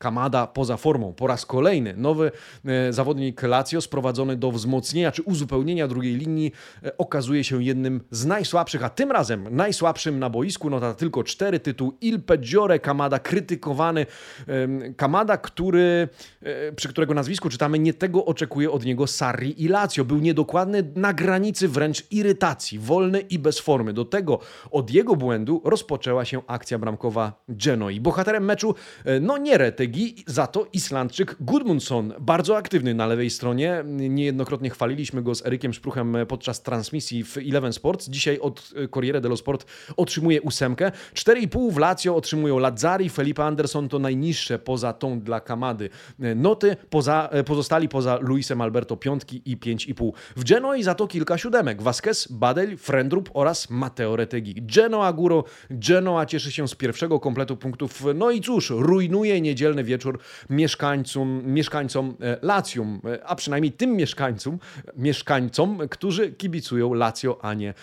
Kamada 0.01 0.47
poza 0.47 0.77
formą. 0.77 1.13
Po 1.13 1.27
raz 1.27 1.45
kolejny 1.45 1.93
nowy 1.97 2.31
e, 2.65 2.93
zawodnik 2.93 3.43
Lazio 3.43 3.81
sprowadzony 3.81 4.35
do 4.35 4.51
wzmocnienia 4.51 5.11
czy 5.11 5.21
uzupełnienia 5.21 5.87
drugiej 5.87 6.15
linii 6.15 6.51
e, 6.83 6.97
okazuje 6.97 7.43
się 7.43 7.63
jednym 7.63 8.01
z 8.11 8.25
najsłabszych, 8.25 8.83
a 8.83 8.89
tym 8.89 9.11
razem 9.11 9.55
najsłabszym 9.55 10.19
na 10.19 10.29
boisku. 10.29 10.69
Nota 10.69 10.93
tylko 10.93 11.23
cztery 11.23 11.59
tytuł 11.59 11.97
Il 12.01 12.21
Peggiore 12.21 12.79
Kamada 12.79 13.19
krytykowany. 13.19 14.05
Kamada, 14.97 15.37
który, 15.37 16.07
e, 16.41 16.71
przy 16.71 16.89
którego 16.89 17.13
nazwisku 17.13 17.49
czytamy 17.49 17.79
nie 17.79 17.93
tego 17.93 18.25
oczekuje 18.25 18.71
od 18.71 18.85
niego 18.85 19.07
Sarri 19.07 19.63
i 19.63 19.67
Lazio. 19.67 20.05
Był 20.05 20.17
niedokładny 20.17 20.91
na 20.95 21.13
granicy 21.13 21.67
wręcz 21.67 22.11
irytacji, 22.11 22.79
wolny 22.79 23.19
i 23.19 23.39
bez 23.39 23.59
formy. 23.59 23.93
Do 23.93 24.05
tego 24.05 24.39
od 24.71 24.91
jego 24.91 25.15
błędu 25.15 25.61
rozpoczęła 25.65 26.25
się 26.25 26.41
akcja 26.47 26.79
bramkowa 26.79 27.43
Genoi. 27.49 27.99
Bohaterem 27.99 28.45
meczu 28.45 28.75
no 29.21 29.37
nie 29.37 29.57
Retek 29.91 30.23
za 30.27 30.47
to 30.47 30.67
Islandczyk 30.73 31.35
Gudmundsson, 31.39 32.13
bardzo 32.19 32.57
aktywny 32.57 32.93
na 32.93 33.07
lewej 33.07 33.29
stronie. 33.29 33.83
Niejednokrotnie 33.85 34.69
chwaliliśmy 34.69 35.21
go 35.21 35.35
z 35.35 35.45
Erykiem 35.45 35.73
Szpruchem 35.73 36.17
podczas 36.27 36.61
transmisji 36.61 37.23
w 37.23 37.37
Eleven 37.37 37.73
Sports. 37.73 38.09
Dzisiaj 38.09 38.39
od 38.39 38.73
Corriere 38.93 39.21
dello 39.21 39.37
Sport 39.37 39.65
otrzymuje 39.97 40.41
ósemkę. 40.41 40.91
4,5 41.13 41.71
w 41.71 41.77
Lazio 41.77 42.15
otrzymują 42.15 42.59
Lazzari, 42.59 43.09
Felipe 43.09 43.45
Anderson 43.45 43.89
to 43.89 43.99
najniższe 43.99 44.59
poza 44.59 44.93
tą 44.93 45.19
dla 45.19 45.39
Kamady. 45.39 45.89
Noty 46.35 46.75
poza, 46.89 47.29
pozostali 47.45 47.89
poza 47.89 48.17
Luisem 48.21 48.61
Alberto 48.61 48.97
piątki 48.97 49.41
i 49.45 49.57
5,5. 49.57 50.11
W 50.35 50.43
Genoi 50.43 50.83
za 50.83 50.95
to 50.95 51.07
kilka 51.07 51.37
siódemek. 51.37 51.81
Vasquez, 51.81 52.27
Badel, 52.31 52.77
Frendrup 52.77 53.29
oraz 53.33 53.69
Matteo 53.69 54.15
Retegi. 54.15 54.55
Genoa 54.57 55.13
Guro, 55.13 55.43
Genoa 55.69 56.25
cieszy 56.25 56.51
się 56.51 56.67
z 56.67 56.75
pierwszego 56.75 57.19
kompletu 57.19 57.57
punktów. 57.57 58.03
No 58.15 58.31
i 58.31 58.41
cóż, 58.41 58.69
rujnuje 58.69 59.41
niedzielny 59.41 59.80
wieczór 59.83 60.19
mieszkańcom, 60.49 61.41
mieszkańcom 61.45 62.17
e, 62.21 62.37
Lacjum, 62.41 63.01
e, 63.05 63.25
a 63.25 63.35
przynajmniej 63.35 63.71
tym 63.71 63.95
mieszkańcom, 63.95 64.59
mieszkańcom, 64.95 65.79
którzy 65.89 66.31
kibicują 66.31 66.93
Lazio, 66.93 67.39
a 67.41 67.53
nie 67.53 67.69
e, 67.69 67.73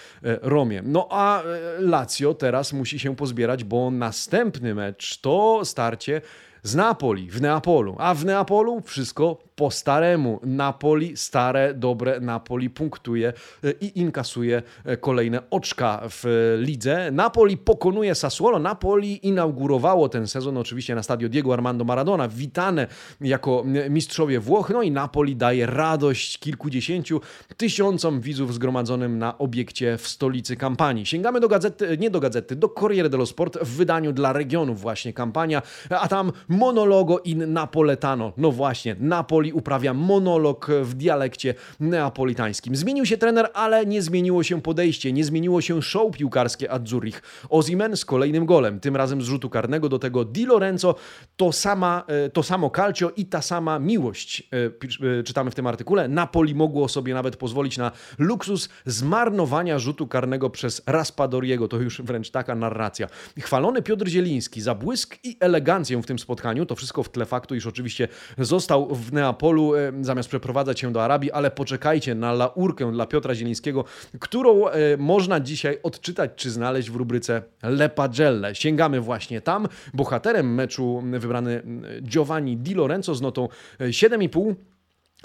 Romie. 0.42 0.82
No 0.84 1.08
a 1.10 1.42
Lazio 1.78 2.34
teraz 2.34 2.72
musi 2.72 2.98
się 2.98 3.16
pozbierać, 3.16 3.64
bo 3.64 3.90
następny 3.90 4.74
mecz 4.74 5.20
to 5.20 5.60
starcie 5.64 6.20
z 6.62 6.74
Napoli 6.74 7.30
w 7.30 7.40
Neapolu, 7.40 7.96
a 7.98 8.14
w 8.14 8.24
Neapolu 8.24 8.80
wszystko 8.80 9.48
po 9.58 9.70
staremu. 9.70 10.40
Napoli, 10.42 11.16
stare, 11.16 11.74
dobre 11.74 12.20
Napoli 12.20 12.70
punktuje 12.70 13.32
e, 13.64 13.70
i 13.80 14.00
inkasuje 14.00 14.62
e, 14.84 14.96
kolejne 14.96 15.50
oczka 15.50 16.02
w 16.08 16.24
lidze. 16.58 17.10
Napoli 17.10 17.56
pokonuje 17.56 18.14
Sassuolo. 18.14 18.58
Napoli 18.58 19.26
inaugurowało 19.26 20.08
ten 20.08 20.26
sezon 20.26 20.56
oczywiście 20.56 20.94
na 20.94 21.02
stadio 21.02 21.28
Diego 21.28 21.52
Armando 21.52 21.84
Maradona, 21.84 22.28
witane 22.28 22.86
jako 23.20 23.64
mistrzowie 23.90 24.40
Włoch. 24.40 24.70
No 24.70 24.82
i 24.82 24.90
Napoli 24.90 25.36
daje 25.36 25.66
radość 25.66 26.38
kilkudziesięciu 26.38 27.20
tysiącom 27.56 28.20
widzów 28.20 28.54
zgromadzonym 28.54 29.18
na 29.18 29.38
obiekcie 29.38 29.98
w 29.98 30.08
stolicy 30.08 30.56
kampanii. 30.56 31.06
Sięgamy 31.06 31.40
do 31.40 31.48
gazety, 31.48 31.98
nie 31.98 32.10
do 32.10 32.20
gazety, 32.20 32.56
do 32.56 32.68
Corriere 32.68 33.08
dello 33.08 33.26
Sport 33.26 33.58
w 33.58 33.76
wydaniu 33.76 34.12
dla 34.12 34.32
regionów 34.32 34.80
właśnie 34.80 35.12
kampania, 35.12 35.62
a 35.90 36.08
tam 36.08 36.32
monologo 36.48 37.18
in 37.18 37.52
napoletano. 37.52 38.32
No 38.36 38.52
właśnie, 38.52 38.96
Napoli 39.00 39.52
uprawia 39.52 39.94
monolog 39.94 40.70
w 40.82 40.94
dialekcie 40.94 41.54
neapolitańskim. 41.80 42.76
Zmienił 42.76 43.06
się 43.06 43.18
trener, 43.18 43.50
ale 43.54 43.86
nie 43.86 44.02
zmieniło 44.02 44.42
się 44.42 44.62
podejście, 44.62 45.12
nie 45.12 45.24
zmieniło 45.24 45.60
się 45.60 45.82
show 45.82 46.16
piłkarskie 46.16 46.70
Azzurrich. 46.70 47.22
Ozimen 47.50 47.96
z 47.96 48.04
kolejnym 48.04 48.46
golem, 48.46 48.80
tym 48.80 48.96
razem 48.96 49.22
z 49.22 49.24
rzutu 49.24 49.50
karnego, 49.50 49.88
do 49.88 49.98
tego 49.98 50.24
Di 50.24 50.46
Lorenzo, 50.46 50.94
to, 51.36 51.52
sama, 51.52 52.04
e, 52.06 52.30
to 52.30 52.42
samo 52.42 52.70
calcio 52.70 53.10
i 53.16 53.26
ta 53.26 53.42
sama 53.42 53.78
miłość, 53.78 54.48
e, 54.52 55.18
e, 55.18 55.22
czytamy 55.22 55.50
w 55.50 55.54
tym 55.54 55.66
artykule. 55.66 56.08
Napoli 56.08 56.54
mogło 56.54 56.88
sobie 56.88 57.14
nawet 57.14 57.36
pozwolić 57.36 57.78
na 57.78 57.92
luksus 58.18 58.68
zmarnowania 58.86 59.78
rzutu 59.78 60.06
karnego 60.06 60.50
przez 60.50 60.82
Raspadoriego, 60.86 61.68
to 61.68 61.76
już 61.76 62.02
wręcz 62.02 62.30
taka 62.30 62.54
narracja. 62.54 63.06
Chwalony 63.40 63.82
Piotr 63.82 64.08
Zieliński 64.08 64.60
za 64.60 64.74
błysk 64.74 65.16
i 65.24 65.36
elegancję 65.40 66.02
w 66.02 66.06
tym 66.06 66.18
spotkaniu, 66.18 66.37
to 66.68 66.74
wszystko 66.74 67.02
w 67.02 67.08
tle 67.08 67.26
faktu, 67.26 67.54
iż 67.54 67.66
oczywiście 67.66 68.08
został 68.38 68.94
w 68.94 69.12
Neapolu 69.12 69.48
Polu 69.48 69.74
e, 69.74 69.92
zamiast 70.00 70.28
przeprowadzać 70.28 70.80
się 70.80 70.92
do 70.92 71.04
Arabii, 71.04 71.32
ale 71.32 71.50
poczekajcie 71.50 72.14
na 72.14 72.32
laurkę 72.32 72.92
dla 72.92 73.06
Piotra 73.06 73.34
Zielińskiego, 73.34 73.84
którą 74.20 74.68
e, 74.68 74.96
można 74.96 75.40
dzisiaj 75.40 75.78
odczytać 75.82 76.30
czy 76.36 76.50
znaleźć 76.50 76.90
w 76.90 76.96
rubryce 76.96 77.42
Le 77.62 77.88
Pagelle. 77.88 78.54
Sięgamy 78.54 79.00
właśnie 79.00 79.40
tam. 79.40 79.68
Bohaterem 79.94 80.54
meczu 80.54 81.02
wybrany 81.12 81.62
Giovanni 82.02 82.56
Di 82.56 82.74
Lorenzo 82.74 83.14
z 83.14 83.20
notą 83.20 83.48
7,5 83.80 84.50
e, 84.50 84.54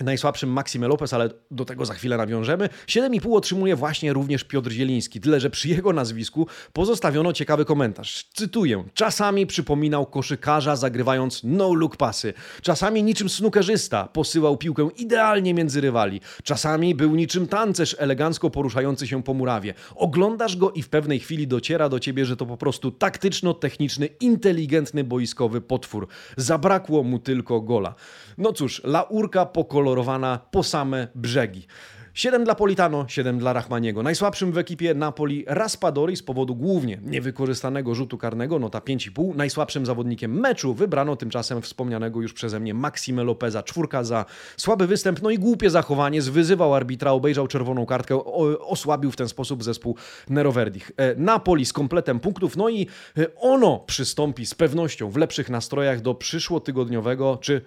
najsłabszym 0.02 0.50
Maxime 0.50 0.88
Lopez, 0.88 1.14
ale 1.14 1.30
do 1.52 1.66
tego 1.66 1.86
za 1.86 1.94
chwilę 1.94 2.18
nawiążemy. 2.18 2.70
7,5 2.88 3.36
otrzymuje 3.36 3.76
właśnie 3.76 4.14
również 4.14 4.44
Piotr 4.44 4.72
Zieliński, 4.72 5.22
tyle 5.22 5.40
że 5.40 5.50
przy 5.50 5.70
jego 5.70 5.94
nazwisku 5.94 6.48
pozostawiono 6.74 7.34
ciekawy 7.34 7.66
komentarz. 7.66 8.30
Cytuję: 8.34 8.84
Czasami 8.94 9.48
przypominał 9.48 10.06
koszykarza 10.06 10.76
zagrywając 10.76 11.42
no-look 11.44 11.98
pasy. 11.98 12.34
Czasami 12.62 13.04
niczym 13.04 13.30
snookerzysta 13.30 14.08
posyłał 14.08 14.58
piłkę 14.58 14.90
idealnie 14.98 15.54
między 15.54 15.82
rywali. 15.82 16.22
Czasami 16.44 16.96
był 16.96 17.16
niczym 17.16 17.48
tancerz 17.48 17.96
elegancko 18.00 18.50
poruszający 18.50 19.08
się 19.08 19.24
po 19.24 19.34
murawie. 19.34 19.74
Oglądasz 19.96 20.58
go 20.58 20.72
i 20.72 20.82
w 20.82 20.90
pewnej 20.90 21.20
chwili 21.20 21.48
dociera 21.48 21.90
do 21.90 22.00
ciebie, 22.00 22.26
że 22.26 22.38
to 22.38 22.46
po 22.46 22.58
prostu 22.58 22.92
taktyczno-techniczny, 22.92 24.10
inteligentny 24.20 25.04
boiskowy 25.04 25.62
potwór. 25.62 26.08
Zabrakło 26.38 27.04
mu 27.04 27.20
tylko 27.20 27.62
gola. 27.62 27.96
No 28.38 28.54
cóż, 28.54 28.82
laurka 28.84 29.46
pokolorowana 29.84 30.40
po 30.52 30.64
same 30.64 31.08
brzegi. 31.16 31.68
7 32.14 32.44
dla 32.44 32.56
Politano, 32.56 33.06
7 33.08 33.40
dla 33.40 33.54
Rachmaniego. 33.54 34.04
Najsłabszym 34.04 34.52
w 34.52 34.58
ekipie 34.58 34.94
Napoli 34.94 35.44
Raspadori 35.48 36.16
z 36.16 36.24
powodu 36.24 36.56
głównie 36.56 37.00
niewykorzystanego 37.02 37.96
rzutu 37.96 38.18
karnego, 38.18 38.60
nota 38.60 38.80
5,5. 38.80 39.36
Najsłabszym 39.36 39.86
zawodnikiem 39.86 40.40
meczu 40.40 40.74
wybrano 40.74 41.16
tymczasem 41.16 41.62
wspomnianego 41.62 42.22
już 42.22 42.34
przeze 42.34 42.60
mnie 42.60 42.74
Maxime 42.74 43.24
Lopeza. 43.24 43.64
Czwórka 43.64 44.04
za 44.04 44.26
słaby 44.58 44.88
występ, 44.88 45.22
no 45.22 45.30
i 45.30 45.40
głupie 45.40 45.70
zachowanie. 45.70 46.22
Zwyzywał 46.22 46.74
arbitra, 46.74 47.12
obejrzał 47.12 47.48
czerwoną 47.48 47.86
kartkę, 47.86 48.24
osłabił 48.60 49.12
w 49.12 49.16
ten 49.16 49.28
sposób 49.28 49.64
zespół 49.64 49.98
Neroverdich. 50.30 50.92
E, 50.98 51.16
Napoli 51.16 51.66
z 51.66 51.74
kompletem 51.74 52.20
punktów, 52.20 52.58
no 52.58 52.70
i 52.70 52.88
e, 53.18 53.26
ono 53.36 53.80
przystąpi 53.80 54.46
z 54.46 54.56
pewnością 54.56 55.10
w 55.10 55.18
lepszych 55.18 55.50
nastrojach 55.50 56.02
do 56.02 56.16
przyszłotygodniowego, 56.16 57.38
czy 57.42 57.62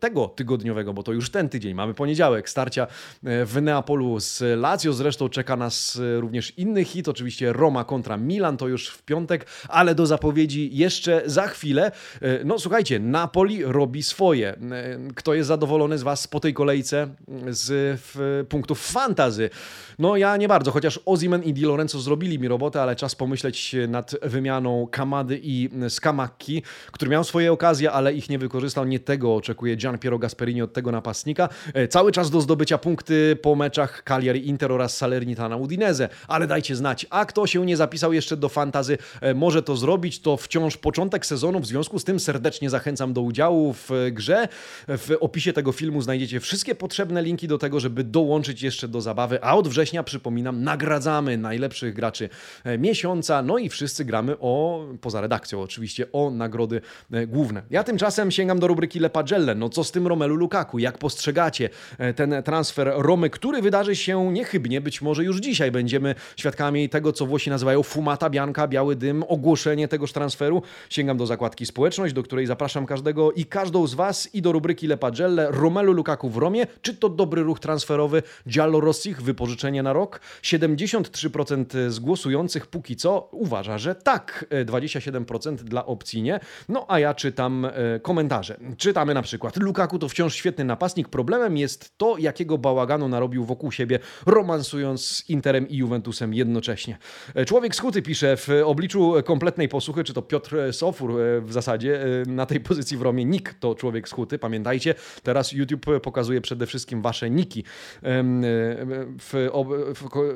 tego 0.00 0.28
tygodniowego, 0.28 0.92
bo 0.92 1.02
to 1.02 1.12
już 1.12 1.30
ten 1.30 1.48
tydzień, 1.48 1.74
mamy 1.74 1.94
poniedziałek, 1.94 2.50
starcia 2.50 2.86
e, 3.24 3.44
w 3.44 3.62
Neapolu 3.62 4.20
z 4.20 4.42
Lazio, 4.60 4.92
zresztą 4.92 5.28
czeka 5.28 5.56
nas 5.56 6.00
e, 6.16 6.20
również 6.20 6.58
inny 6.58 6.84
hit, 6.84 7.08
oczywiście 7.08 7.52
Roma 7.52 7.84
kontra 7.84 8.16
Milan, 8.16 8.56
to 8.56 8.68
już 8.68 8.88
w 8.88 9.02
piątek, 9.02 9.46
ale 9.68 9.94
do 9.94 10.06
zapowiedzi 10.06 10.70
jeszcze 10.72 11.22
za 11.26 11.48
chwilę. 11.48 11.92
E, 12.22 12.44
no 12.44 12.58
słuchajcie, 12.58 12.98
Napoli 12.98 13.64
robi 13.64 14.02
swoje. 14.02 14.56
Kto 15.14 15.34
jest 15.34 15.48
zadowolony 15.48 15.98
z 15.98 16.02
Was 16.02 16.26
po 16.26 16.40
tej 16.40 16.54
kolejce 16.54 17.08
z 17.48 18.00
punktów 18.48 18.86
fantazy? 18.86 19.50
No 19.98 20.16
ja 20.16 20.36
nie 20.36 20.48
bardzo, 20.48 20.70
chociaż 20.70 21.00
Ozimen 21.06 21.42
i 21.42 21.52
Di 21.52 21.62
Lorenzo 21.62 21.98
zrobili 21.98 22.38
mi 22.38 22.48
robotę, 22.48 22.82
ale 22.82 22.96
czas 22.96 23.14
pomyśleć 23.14 23.76
nad 23.88 24.14
wymianą 24.22 24.88
Kamady 24.90 25.40
i 25.42 25.70
Skamakki, 25.88 26.62
który 26.92 27.10
miał 27.10 27.24
swoje 27.24 27.52
okazje, 27.52 27.92
ale 27.92 28.14
ich 28.14 28.30
nie 28.30 28.38
wykorzystał, 28.38 28.84
nie 28.84 29.00
tego 29.00 29.34
oczekuję 29.34 29.59
oczekuje 29.60 29.76
Gian 29.76 29.98
Piero 29.98 30.18
Gasperini 30.18 30.62
od 30.62 30.72
tego 30.72 30.92
napastnika. 30.92 31.48
E, 31.74 31.88
cały 31.88 32.12
czas 32.12 32.30
do 32.30 32.40
zdobycia 32.40 32.78
punkty 32.78 33.36
po 33.42 33.56
meczach 33.56 34.02
Cagliari 34.04 34.48
Inter 34.48 34.72
oraz 34.72 34.96
Salernitana 34.96 35.56
Udinese, 35.56 36.08
ale 36.28 36.46
dajcie 36.46 36.76
znać, 36.76 37.06
a 37.10 37.24
kto 37.24 37.46
się 37.46 37.66
nie 37.66 37.76
zapisał 37.76 38.12
jeszcze 38.12 38.36
do 38.36 38.48
fantazy, 38.48 38.98
e, 39.20 39.34
może 39.34 39.62
to 39.62 39.76
zrobić, 39.76 40.20
to 40.20 40.36
wciąż 40.36 40.76
początek 40.76 41.26
sezonu, 41.26 41.60
w 41.60 41.66
związku 41.66 41.98
z 41.98 42.04
tym 42.04 42.20
serdecznie 42.20 42.70
zachęcam 42.70 43.12
do 43.12 43.20
udziału 43.20 43.72
w 43.72 43.90
grze. 44.12 44.48
W 44.88 45.16
opisie 45.20 45.52
tego 45.52 45.72
filmu 45.72 46.02
znajdziecie 46.02 46.40
wszystkie 46.40 46.74
potrzebne 46.74 47.22
linki 47.22 47.48
do 47.48 47.58
tego, 47.58 47.80
żeby 47.80 48.04
dołączyć 48.04 48.62
jeszcze 48.62 48.88
do 48.88 49.00
zabawy, 49.00 49.44
a 49.44 49.56
od 49.56 49.68
września, 49.68 50.02
przypominam, 50.02 50.62
nagradzamy 50.62 51.38
najlepszych 51.38 51.94
graczy 51.94 52.28
e, 52.64 52.78
miesiąca, 52.78 53.42
no 53.42 53.58
i 53.58 53.68
wszyscy 53.68 54.04
gramy 54.04 54.36
o, 54.40 54.84
poza 55.00 55.20
redakcją 55.20 55.62
oczywiście, 55.62 56.12
o 56.12 56.30
nagrody 56.30 56.80
główne. 57.28 57.62
Ja 57.70 57.84
tymczasem 57.84 58.30
sięgam 58.30 58.58
do 58.58 58.66
rubryki 58.66 59.00
Le 59.00 59.10
No 59.56 59.68
co 59.68 59.84
z 59.84 59.92
tym 59.92 60.06
Romelu 60.06 60.36
Lukaku? 60.36 60.78
Jak 60.78 60.98
postrzegacie 60.98 61.68
e, 61.98 62.14
ten 62.14 62.42
transfer 62.44 62.92
Romy, 62.96 63.30
który 63.30 63.62
wydarzy 63.62 63.96
się 63.96 64.32
niechybnie, 64.32 64.80
być 64.80 65.02
może 65.02 65.24
już 65.24 65.40
dzisiaj 65.40 65.70
będziemy 65.70 66.14
świadkami 66.36 66.88
tego, 66.88 67.12
co 67.12 67.26
Włosi 67.26 67.50
nazywają 67.50 67.82
fumata 67.82 68.30
bianka, 68.30 68.68
biały 68.68 68.96
dym, 68.96 69.24
ogłoszenie 69.28 69.88
tegoż 69.88 70.12
transferu. 70.12 70.62
Sięgam 70.90 71.16
do 71.16 71.26
zakładki 71.26 71.66
społeczność, 71.66 72.14
do 72.14 72.22
której 72.22 72.46
zapraszam 72.46 72.86
każdego 72.86 73.32
i 73.32 73.44
każdą 73.44 73.86
z 73.86 73.94
Was 73.94 74.34
i 74.34 74.42
do 74.42 74.52
rubryki 74.52 74.86
Le 74.86 74.96
Pagelle. 74.96 75.50
Romelu 75.50 75.92
Lukaku 75.92 76.30
w 76.30 76.36
Romie. 76.36 76.66
Czy 76.82 76.94
to 76.94 77.08
dobry 77.08 77.42
ruch 77.42 77.60
transferowy 77.60 78.22
Giallo 78.48 78.80
Rossich, 78.80 79.22
wypożyczenie 79.22 79.82
na 79.82 79.92
rok? 79.92 80.20
73% 80.42 81.90
z 81.90 81.98
głosujących 81.98 82.66
póki 82.66 82.96
co 82.96 83.28
uważa, 83.32 83.78
że 83.78 83.94
tak. 83.94 84.46
27% 84.66 85.54
dla 85.54 85.86
opcji 85.86 86.22
nie. 86.22 86.40
No 86.68 86.84
a 86.88 86.98
ja 86.98 87.14
czytam 87.14 87.64
e, 87.64 88.00
komentarze. 88.00 88.56
Czytamy 88.76 89.14
na 89.14 89.22
przykład 89.22 89.39
Lukaku 89.56 89.98
to 89.98 90.08
wciąż 90.08 90.34
świetny 90.34 90.64
napastnik. 90.64 91.08
Problemem 91.08 91.56
jest 91.56 91.98
to, 91.98 92.18
jakiego 92.18 92.58
bałaganu 92.58 93.08
narobił 93.08 93.44
wokół 93.44 93.72
siebie, 93.72 93.98
romansując 94.26 95.06
z 95.06 95.30
Interem 95.30 95.68
i 95.68 95.76
Juventusem 95.76 96.34
jednocześnie. 96.34 96.98
E, 97.34 97.44
Człowiek 97.44 97.74
skuty 97.74 98.02
pisze 98.02 98.36
w 98.36 98.48
obliczu 98.64 99.14
kompletnej 99.24 99.68
posłuchy, 99.68 100.04
czy 100.04 100.14
to 100.14 100.22
Piotr 100.22 100.56
Sofur 100.72 101.20
e, 101.20 101.40
w 101.40 101.52
zasadzie 101.52 102.00
na 102.26 102.46
tej 102.46 102.60
pozycji 102.60 102.96
w 102.96 103.02
Romie. 103.02 103.24
Nick 103.24 103.54
to 103.54 103.74
człowiek 103.74 104.08
skuty, 104.08 104.38
pamiętajcie. 104.38 104.94
Teraz 105.22 105.52
YouTube 105.52 105.86
pokazuje 106.02 106.40
przede 106.40 106.66
wszystkim 106.66 107.02
wasze 107.02 107.30
niki. 107.30 107.64
W, 109.18 109.48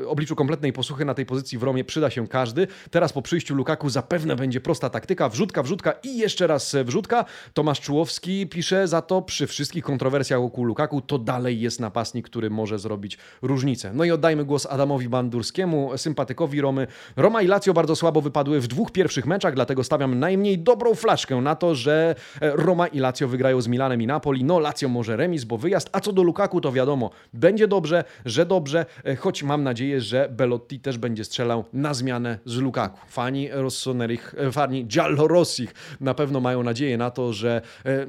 obliczu 0.06 0.36
kompletnej 0.36 0.72
posłuchy 0.72 1.04
na 1.04 1.14
tej 1.14 1.26
pozycji 1.26 1.58
w 1.58 1.62
Romie 1.62 1.84
przyda 1.84 2.10
się 2.10 2.28
każdy. 2.28 2.66
Teraz 2.90 3.12
po 3.12 3.22
przyjściu 3.22 3.54
Lukaku 3.54 3.90
zapewne 3.90 4.36
będzie 4.36 4.60
prosta 4.60 4.90
taktyka, 4.90 5.28
wrzutka, 5.28 5.62
wrzutka 5.62 5.92
i 6.02 6.18
jeszcze 6.18 6.46
raz 6.46 6.76
wrzutka. 6.84 7.24
Tomasz 7.54 7.80
Czułowski 7.80 8.46
pisze 8.46 8.88
za 8.94 9.02
to, 9.02 9.22
przy 9.22 9.46
wszystkich 9.46 9.84
kontrowersjach 9.84 10.40
wokół 10.40 10.64
Lukaku, 10.64 11.00
to 11.00 11.18
dalej 11.18 11.60
jest 11.60 11.80
napastnik, 11.80 12.26
który 12.26 12.50
może 12.50 12.78
zrobić 12.78 13.18
różnicę. 13.42 13.90
No 13.94 14.04
i 14.04 14.10
oddajmy 14.10 14.44
głos 14.44 14.66
Adamowi 14.66 15.08
Bandurskiemu, 15.08 15.98
sympatykowi 15.98 16.60
Romy. 16.60 16.86
Roma 17.16 17.42
i 17.42 17.46
Lazio 17.46 17.74
bardzo 17.74 17.96
słabo 17.96 18.20
wypadły 18.20 18.60
w 18.60 18.66
dwóch 18.66 18.92
pierwszych 18.92 19.26
meczach, 19.26 19.54
dlatego 19.54 19.84
stawiam 19.84 20.18
najmniej 20.18 20.58
dobrą 20.58 20.94
flaszkę 20.94 21.36
na 21.36 21.54
to, 21.56 21.74
że 21.74 22.14
Roma 22.40 22.86
i 22.86 22.98
Lazio 22.98 23.28
wygrają 23.28 23.60
z 23.60 23.68
Milanem 23.68 24.02
i 24.02 24.06
Napoli. 24.06 24.44
No 24.44 24.58
Lazio 24.58 24.88
może 24.88 25.16
remis, 25.16 25.44
bo 25.44 25.58
wyjazd, 25.58 25.88
a 25.92 26.00
co 26.00 26.12
do 26.12 26.22
Lukaku 26.22 26.60
to 26.60 26.72
wiadomo, 26.72 27.10
będzie 27.32 27.68
dobrze, 27.68 28.04
że 28.24 28.46
dobrze, 28.46 28.86
choć 29.18 29.42
mam 29.42 29.62
nadzieję, 29.62 30.00
że 30.00 30.28
Belotti 30.30 30.80
też 30.80 30.98
będzie 30.98 31.24
strzelał 31.24 31.64
na 31.72 31.94
zmianę 31.94 32.38
z 32.44 32.56
Lukaku. 32.56 32.98
Fani 33.08 33.48
Rossonerich, 33.52 34.34
fani 34.52 34.86
Giallorossich 34.86 35.74
na 36.00 36.14
pewno 36.14 36.40
mają 36.40 36.62
nadzieję 36.62 36.98
na 36.98 37.10
to, 37.10 37.32
że 37.32 37.62
e, 37.84 38.06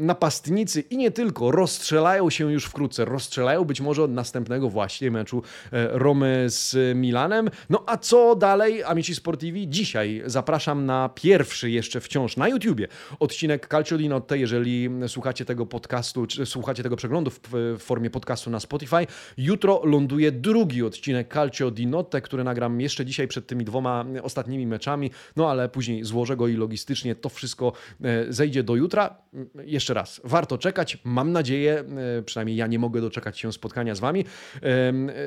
i 0.80 0.98
nie 0.98 1.12
tylko 1.12 1.52
rozstrzelają 1.52 2.30
się 2.30 2.52
już 2.54 2.66
wkrótce. 2.66 3.06
Rozstrzelają 3.06 3.64
być 3.64 3.82
może 3.82 4.04
od 4.04 4.12
następnego 4.12 4.70
właśnie 4.70 5.12
meczu 5.12 5.44
e, 5.72 5.88
Romy 5.92 6.46
z 6.48 6.98
Milanem. 6.98 7.50
No 7.70 7.84
a 7.86 7.98
co 7.98 8.36
dalej, 8.36 8.84
Amici 8.84 9.16
Sportivi? 9.16 9.70
Dzisiaj 9.70 10.24
zapraszam 10.26 10.86
na 10.86 11.10
pierwszy 11.16 11.70
jeszcze 11.70 12.02
wciąż 12.02 12.38
na 12.38 12.48
YouTubie 12.48 12.88
odcinek 13.20 13.68
Calcio 13.68 13.98
di 13.98 14.10
Notte. 14.10 14.38
Jeżeli 14.38 14.90
słuchacie 15.08 15.46
tego 15.46 15.66
podcastu, 15.66 16.28
czy 16.28 16.46
słuchacie 16.46 16.84
tego 16.84 16.96
przeglądu 16.96 17.32
w 17.32 17.76
formie 17.80 18.10
podcastu 18.10 18.50
na 18.50 18.60
Spotify, 18.60 19.08
jutro 19.38 19.82
ląduje 19.84 20.32
drugi 20.32 20.84
odcinek 20.84 21.34
Calcio 21.34 21.72
di 21.72 21.88
Notte, 21.88 22.22
który 22.22 22.44
nagram 22.44 22.82
jeszcze 22.82 23.06
dzisiaj 23.06 23.28
przed 23.28 23.48
tymi 23.48 23.66
dwoma 23.66 24.06
ostatnimi 24.24 24.68
meczami, 24.68 25.12
no 25.36 25.50
ale 25.52 25.70
później 25.70 26.04
złożę 26.04 26.38
go 26.38 26.48
i 26.48 26.54
logistycznie 26.54 27.16
to 27.16 27.30
wszystko 27.30 27.74
e, 28.04 28.34
zejdzie 28.34 28.64
do 28.64 28.76
jutra. 28.76 29.18
Jeszcze 29.66 29.94
raz, 29.94 30.22
warto 30.24 30.58
czekać. 30.66 30.98
Mam 31.04 31.32
nadzieję, 31.32 31.84
e, 32.18 32.22
przynajmniej 32.22 32.58
ja 32.58 32.68
nie 32.68 32.80
mogę 32.80 33.02
doczekać 33.02 33.40
się 33.40 33.54
spotkania 33.54 33.96
z 33.96 34.00
Wami. 34.00 34.26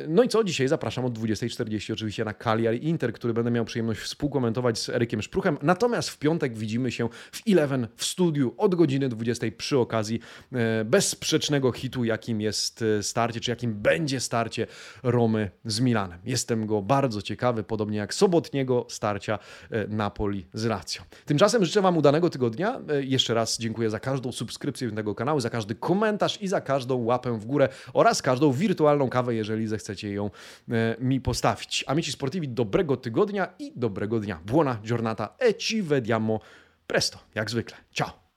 No 0.08 0.22
i 0.22 0.28
co? 0.28 0.44
Dzisiaj 0.44 0.68
zapraszam 0.68 1.04
od 1.04 1.18
20.40 1.18 1.92
oczywiście 1.92 2.24
na 2.24 2.34
Cagliari 2.34 2.88
Inter, 2.88 3.12
który 3.12 3.34
będę 3.34 3.50
miał 3.50 3.64
przyjemność 3.64 4.00
współkomentować 4.00 4.78
z 4.78 4.88
Erykiem 4.88 5.22
Szpruchem. 5.22 5.58
Natomiast 5.62 6.10
w 6.10 6.18
piątek 6.18 6.56
widzimy 6.56 6.92
się 6.92 7.08
w 7.32 7.42
Eleven 7.48 7.88
w 7.96 8.04
studiu 8.04 8.54
od 8.56 8.74
godziny 8.74 9.08
20 9.08 9.46
przy 9.56 9.78
okazji 9.78 10.20
e, 10.52 10.84
bezsprzecznego 10.84 11.72
hitu, 11.72 12.04
jakim 12.04 12.40
jest 12.40 12.84
starcie, 13.02 13.40
czy 13.40 13.50
jakim 13.50 13.74
będzie 13.74 14.20
starcie 14.20 14.66
Romy 15.02 15.50
z 15.64 15.80
Milanem. 15.80 16.18
Jestem 16.24 16.66
go 16.66 16.82
bardzo 16.82 17.22
ciekawy, 17.22 17.62
podobnie 17.62 17.98
jak 17.98 18.14
sobotniego 18.14 18.86
starcia 18.88 19.38
Napoli 19.88 20.46
z 20.52 20.64
Lazio. 20.64 21.02
Tymczasem 21.24 21.64
życzę 21.64 21.82
Wam 21.82 21.96
udanego 21.96 22.30
tygodnia. 22.30 22.80
E, 22.88 23.02
jeszcze 23.02 23.34
raz 23.34 23.58
dziękuję 23.58 23.90
za 23.90 24.00
każdą 24.00 24.32
subskrypcję 24.32 24.90
tego 24.90 25.14
kanału, 25.18 25.40
za 25.40 25.50
każdy 25.50 25.74
komentarz 25.74 26.42
i 26.42 26.48
za 26.48 26.60
każdą 26.60 27.04
łapę 27.04 27.38
w 27.38 27.46
górę 27.46 27.68
oraz 27.92 28.22
każdą 28.22 28.52
wirtualną 28.52 29.08
kawę, 29.08 29.34
jeżeli 29.34 29.66
zechcecie 29.66 30.12
ją 30.12 30.30
e, 30.70 30.96
mi 31.00 31.20
postawić. 31.20 31.84
Amici 31.86 32.12
Sportivi, 32.12 32.48
dobrego 32.48 32.96
tygodnia 32.96 33.48
i 33.58 33.72
dobrego 33.76 34.20
dnia. 34.20 34.40
Buona 34.46 34.78
giornata 34.82 35.34
e 35.38 35.54
ci 35.54 35.82
vediamo 35.82 36.40
presto, 36.86 37.18
jak 37.34 37.50
zwykle. 37.50 37.76
Ciao! 37.92 38.27